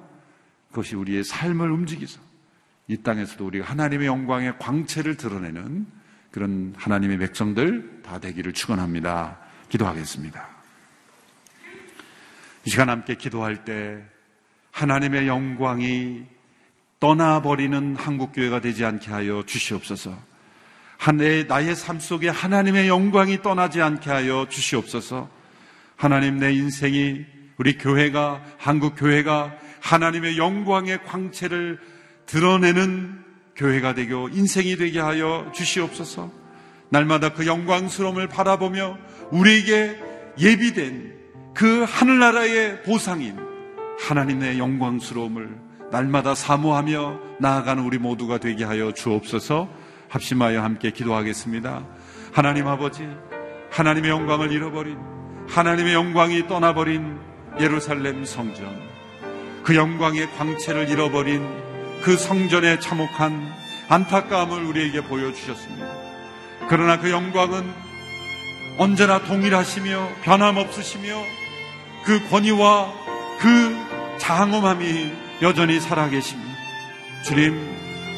그것이 0.69 0.95
우리의 0.95 1.23
삶을 1.23 1.71
움직이서 1.71 2.21
이 2.87 2.97
땅에서도 2.97 3.43
우리가 3.43 3.65
하나님의 3.65 4.05
영광의 4.05 4.59
광채를 4.59 5.17
드러내는 5.17 5.87
그런 6.31 6.73
하나님의 6.77 7.17
백성들 7.17 8.01
다 8.03 8.19
되기를 8.19 8.53
축원합니다. 8.53 9.37
기도하겠습니다. 9.69 10.47
이 12.65 12.69
시간 12.69 12.89
함께 12.89 13.15
기도할 13.15 13.63
때 13.63 14.03
하나님의 14.71 15.27
영광이 15.27 16.25
떠나버리는 16.99 17.95
한국교회가 17.95 18.61
되지 18.61 18.85
않게 18.85 19.09
하여 19.11 19.43
주시옵소서. 19.45 20.17
한 20.97 21.17
나의 21.17 21.75
삶 21.75 21.99
속에 21.99 22.27
하나님의 22.27 22.89
영광이 22.89 23.41
떠나지 23.41 23.81
않게 23.81 24.09
하여 24.09 24.47
주시옵소서. 24.49 25.29
하나님 25.95 26.37
내 26.37 26.51
인생이 26.53 27.25
우리 27.57 27.77
교회가 27.77 28.43
한국 28.57 28.95
교회가 28.95 29.55
하나님의 29.81 30.37
영광의 30.37 31.03
광채를 31.05 31.79
드러내는 32.25 33.28
교회가 33.59 33.93
되고 33.93 34.29
인생이 34.29 34.77
되게 34.77 34.99
하여 34.99 35.51
주시옵소서. 35.53 36.31
날마다 36.89 37.33
그 37.33 37.45
영광스러움을 37.45 38.27
바라보며 38.29 38.97
우리에게 39.31 39.99
예비된 40.39 41.13
그 41.53 41.85
하늘나라의 41.87 42.83
보상인 42.83 43.37
하나님의 43.99 44.57
영광스러움을 44.59 45.57
날마다 45.91 46.35
사모하며 46.35 47.19
나아가는 47.39 47.83
우리 47.83 47.97
모두가 47.97 48.37
되게 48.37 48.63
하여 48.63 48.93
주옵소서 48.93 49.69
합심하여 50.07 50.63
함께 50.63 50.91
기도하겠습니다. 50.91 51.85
하나님 52.31 52.67
아버지, 52.67 53.07
하나님의 53.71 54.09
영광을 54.09 54.51
잃어버린, 54.51 54.97
하나님의 55.47 55.93
영광이 55.93 56.47
떠나버린 56.47 57.17
예루살렘 57.59 58.23
성전, 58.23 58.79
그 59.63 59.75
영광의 59.75 60.31
광채를 60.37 60.89
잃어버린 60.89 61.45
그 62.01 62.17
성전의 62.17 62.81
참혹한 62.81 63.53
안타까움을 63.89 64.63
우리에게 64.63 65.01
보여주셨습니다. 65.01 65.87
그러나 66.69 66.99
그 66.99 67.11
영광은 67.11 67.73
언제나 68.77 69.19
동일하시며 69.19 70.09
변함없으시며 70.23 71.23
그 72.03 72.29
권위와 72.29 72.93
그 73.39 73.75
장엄함이 74.19 75.11
여전히 75.41 75.79
살아계십니다. 75.79 76.49
주님, 77.23 77.59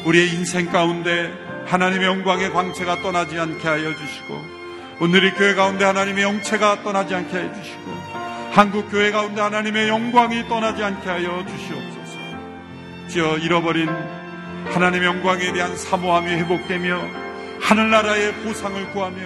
우리의 0.04 0.34
인생 0.34 0.70
가운데 0.70 1.32
하나님의 1.66 2.06
영광의 2.06 2.52
광채가 2.52 3.02
떠나지 3.02 3.38
않게 3.38 3.66
하여 3.66 3.96
주시고 3.96 4.62
오늘 5.00 5.24
이 5.24 5.30
교회 5.32 5.54
가운데 5.54 5.84
하나님의 5.84 6.22
영체가 6.24 6.82
떠나지 6.82 7.14
않게 7.14 7.36
하여 7.36 7.54
주시고 7.54 7.92
한국 8.52 8.90
교회 8.90 9.10
가운데 9.10 9.40
하나님의 9.40 9.88
영광이 9.88 10.48
떠나지 10.48 10.82
않게 10.82 11.08
하여 11.08 11.44
주시옵소서. 11.46 11.91
지어 13.12 13.36
잃어버린 13.38 13.88
하나님의 14.66 15.06
영광에 15.06 15.52
대한 15.52 15.76
사모함이 15.76 16.30
회복되며 16.32 17.00
하늘나라의 17.60 18.32
보상을 18.44 18.90
구하며 18.92 19.18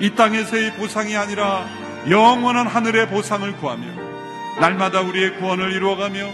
이 0.00 0.14
땅에서의 0.14 0.74
보상이 0.74 1.16
아니라 1.16 1.66
영원한 2.10 2.66
하늘의 2.66 3.08
보상을 3.08 3.50
구하며 3.56 3.86
날마다 4.60 5.00
우리의 5.00 5.38
구원을 5.38 5.72
이루어가며 5.72 6.28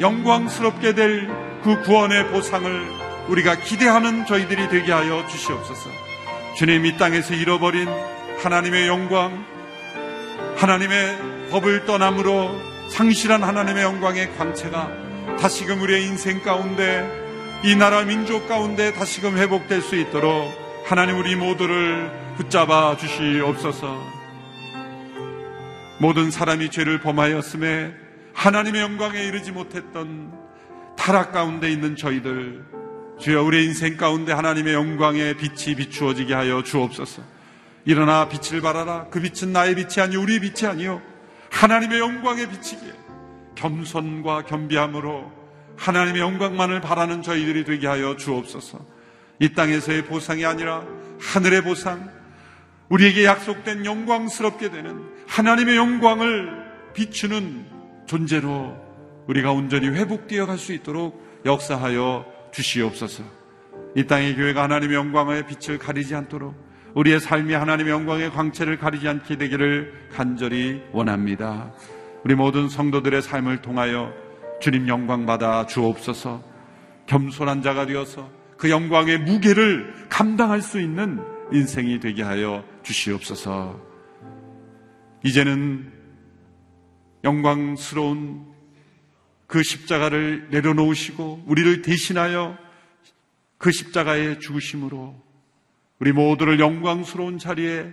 영광스럽게 0.00 0.94
될 0.94 1.44
그 1.64 1.80
구원의 1.80 2.26
보상을 2.28 2.86
우리가 3.28 3.56
기대하는 3.56 4.26
저희들이 4.26 4.68
되게 4.68 4.92
하여 4.92 5.26
주시옵소서. 5.26 5.88
주님 6.58 6.84
이 6.84 6.98
땅에서 6.98 7.32
잃어버린 7.32 7.88
하나님의 8.42 8.86
영광, 8.86 9.46
하나님의 10.58 11.48
법을 11.50 11.86
떠남으로 11.86 12.54
상실한 12.90 13.42
하나님의 13.42 13.82
영광의 13.82 14.36
광채가 14.36 15.03
다시금 15.40 15.82
우리의 15.82 16.06
인생 16.06 16.42
가운데 16.42 17.24
이 17.64 17.74
나라 17.76 18.02
민족 18.02 18.48
가운데 18.48 18.92
다시금 18.92 19.36
회복될 19.38 19.82
수 19.82 19.96
있도록 19.96 20.52
하나님 20.84 21.18
우리 21.18 21.34
모두를 21.34 22.10
붙잡아 22.36 22.96
주시옵소서. 22.96 24.02
모든 25.98 26.30
사람이 26.30 26.70
죄를 26.70 27.00
범하였음에 27.00 27.94
하나님의 28.34 28.82
영광에 28.82 29.22
이르지 29.22 29.52
못했던 29.52 30.32
타락 30.96 31.32
가운데 31.32 31.70
있는 31.70 31.96
저희들 31.96 32.64
주여 33.18 33.42
우리 33.42 33.64
인생 33.64 33.96
가운데 33.96 34.32
하나님의 34.32 34.74
영광의 34.74 35.36
빛이 35.36 35.76
비추어지게 35.76 36.34
하여 36.34 36.62
주옵소서. 36.62 37.22
일어나 37.84 38.28
빛을 38.28 38.60
발하라. 38.60 39.06
그 39.10 39.20
빛은 39.20 39.52
나의 39.52 39.74
빛이 39.74 40.02
아니요 40.02 40.20
우리의 40.20 40.40
빛이 40.40 40.68
아니요 40.68 41.00
하나님의 41.50 42.00
영광의 42.00 42.48
빛이기에 42.48 43.03
겸손과 43.54 44.44
겸비함으로 44.44 45.32
하나님의 45.76 46.20
영광만을 46.20 46.80
바라는 46.80 47.22
저희들이 47.22 47.64
되게 47.64 47.86
하여 47.86 48.16
주옵소서. 48.16 48.78
이 49.40 49.52
땅에서의 49.52 50.04
보상이 50.04 50.44
아니라 50.44 50.84
하늘의 51.20 51.62
보상, 51.62 52.08
우리에게 52.88 53.24
약속된 53.24 53.84
영광스럽게 53.84 54.70
되는 54.70 55.02
하나님의 55.26 55.76
영광을 55.76 56.64
비추는 56.94 57.66
존재로 58.06 58.76
우리가 59.26 59.52
온전히 59.52 59.88
회복되어 59.88 60.46
갈 60.46 60.58
수 60.58 60.72
있도록 60.72 61.42
역사하여 61.44 62.26
주시옵소서. 62.52 63.24
이 63.96 64.06
땅의 64.06 64.36
교회가 64.36 64.62
하나님의 64.64 64.96
영광의 64.96 65.46
빛을 65.46 65.78
가리지 65.78 66.14
않도록 66.14 66.54
우리의 66.94 67.20
삶이 67.20 67.54
하나님의 67.54 67.92
영광의 67.92 68.30
광채를 68.30 68.78
가리지 68.78 69.08
않게 69.08 69.36
되기를 69.36 70.08
간절히 70.12 70.82
원합니다. 70.92 71.72
우리 72.24 72.34
모든 72.34 72.70
성도들의 72.70 73.20
삶을 73.20 73.60
통하여 73.60 74.10
주님 74.60 74.88
영광 74.88 75.26
받아 75.26 75.66
주옵소서. 75.66 76.42
겸손한 77.06 77.60
자가 77.60 77.84
되어서 77.84 78.30
그 78.56 78.70
영광의 78.70 79.18
무게를 79.18 80.06
감당할 80.08 80.62
수 80.62 80.80
있는 80.80 81.20
인생이 81.52 82.00
되게 82.00 82.22
하여 82.22 82.64
주시옵소서. 82.82 83.78
이제는 85.22 85.92
영광스러운 87.24 88.46
그 89.46 89.62
십자가를 89.62 90.48
내려놓으시고 90.50 91.44
우리를 91.46 91.82
대신하여 91.82 92.56
그 93.58 93.70
십자가의 93.70 94.40
죽으심으로 94.40 95.14
우리 95.98 96.12
모두를 96.12 96.58
영광스러운 96.58 97.38
자리에 97.38 97.92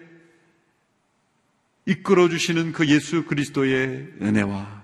이끌어 1.86 2.30
주시는 2.30 2.74
그 2.74 2.88
예수 2.88 3.26
그리스도의 3.26 4.08
은혜와 4.22 4.84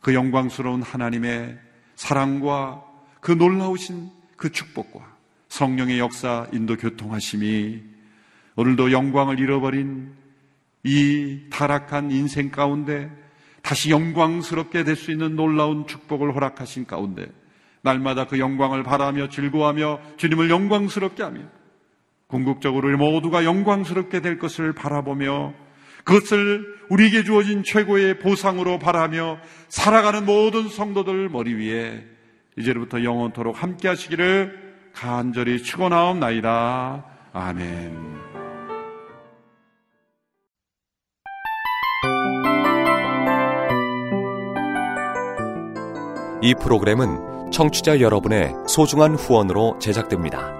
그 0.00 0.14
영광스러운 0.14 0.82
하나님의 0.82 1.58
사랑과 1.96 2.84
그 3.20 3.32
놀라우신 3.32 4.10
그 4.36 4.50
축복과 4.50 5.16
성령의 5.48 5.98
역사 5.98 6.46
인도 6.52 6.76
교통하심이 6.76 7.82
오늘도 8.56 8.92
영광을 8.92 9.38
잃어버린 9.40 10.12
이 10.84 11.40
타락한 11.50 12.10
인생 12.10 12.50
가운데 12.50 13.10
다시 13.62 13.90
영광스럽게 13.90 14.84
될 14.84 14.96
수 14.96 15.10
있는 15.10 15.36
놀라운 15.36 15.86
축복을 15.86 16.34
허락하신 16.34 16.86
가운데 16.86 17.26
날마다 17.82 18.26
그 18.26 18.38
영광을 18.38 18.82
바라며 18.82 19.28
즐거워하며 19.28 20.00
주님을 20.16 20.50
영광스럽게 20.50 21.22
하며 21.22 21.40
궁극적으로 22.26 22.96
모두가 22.96 23.44
영광스럽게 23.44 24.20
될 24.20 24.38
것을 24.38 24.72
바라보며 24.72 25.54
그것을 26.10 26.66
우리에게 26.88 27.22
주어진 27.22 27.62
최고의 27.62 28.18
보상으로 28.18 28.80
바라며 28.80 29.38
살아가는 29.68 30.24
모든 30.26 30.68
성도들 30.68 31.28
머리 31.28 31.54
위에 31.54 32.04
이제부터 32.58 33.04
영원토록 33.04 33.62
함께 33.62 33.86
하시기를 33.86 34.90
간절히 34.92 35.62
축원하옵나이다. 35.62 37.04
아멘. 37.32 38.20
이 46.42 46.54
프로그램은 46.60 47.52
청취자 47.52 48.00
여러분의 48.00 48.52
소중한 48.66 49.14
후원으로 49.14 49.78
제작됩니다. 49.78 50.59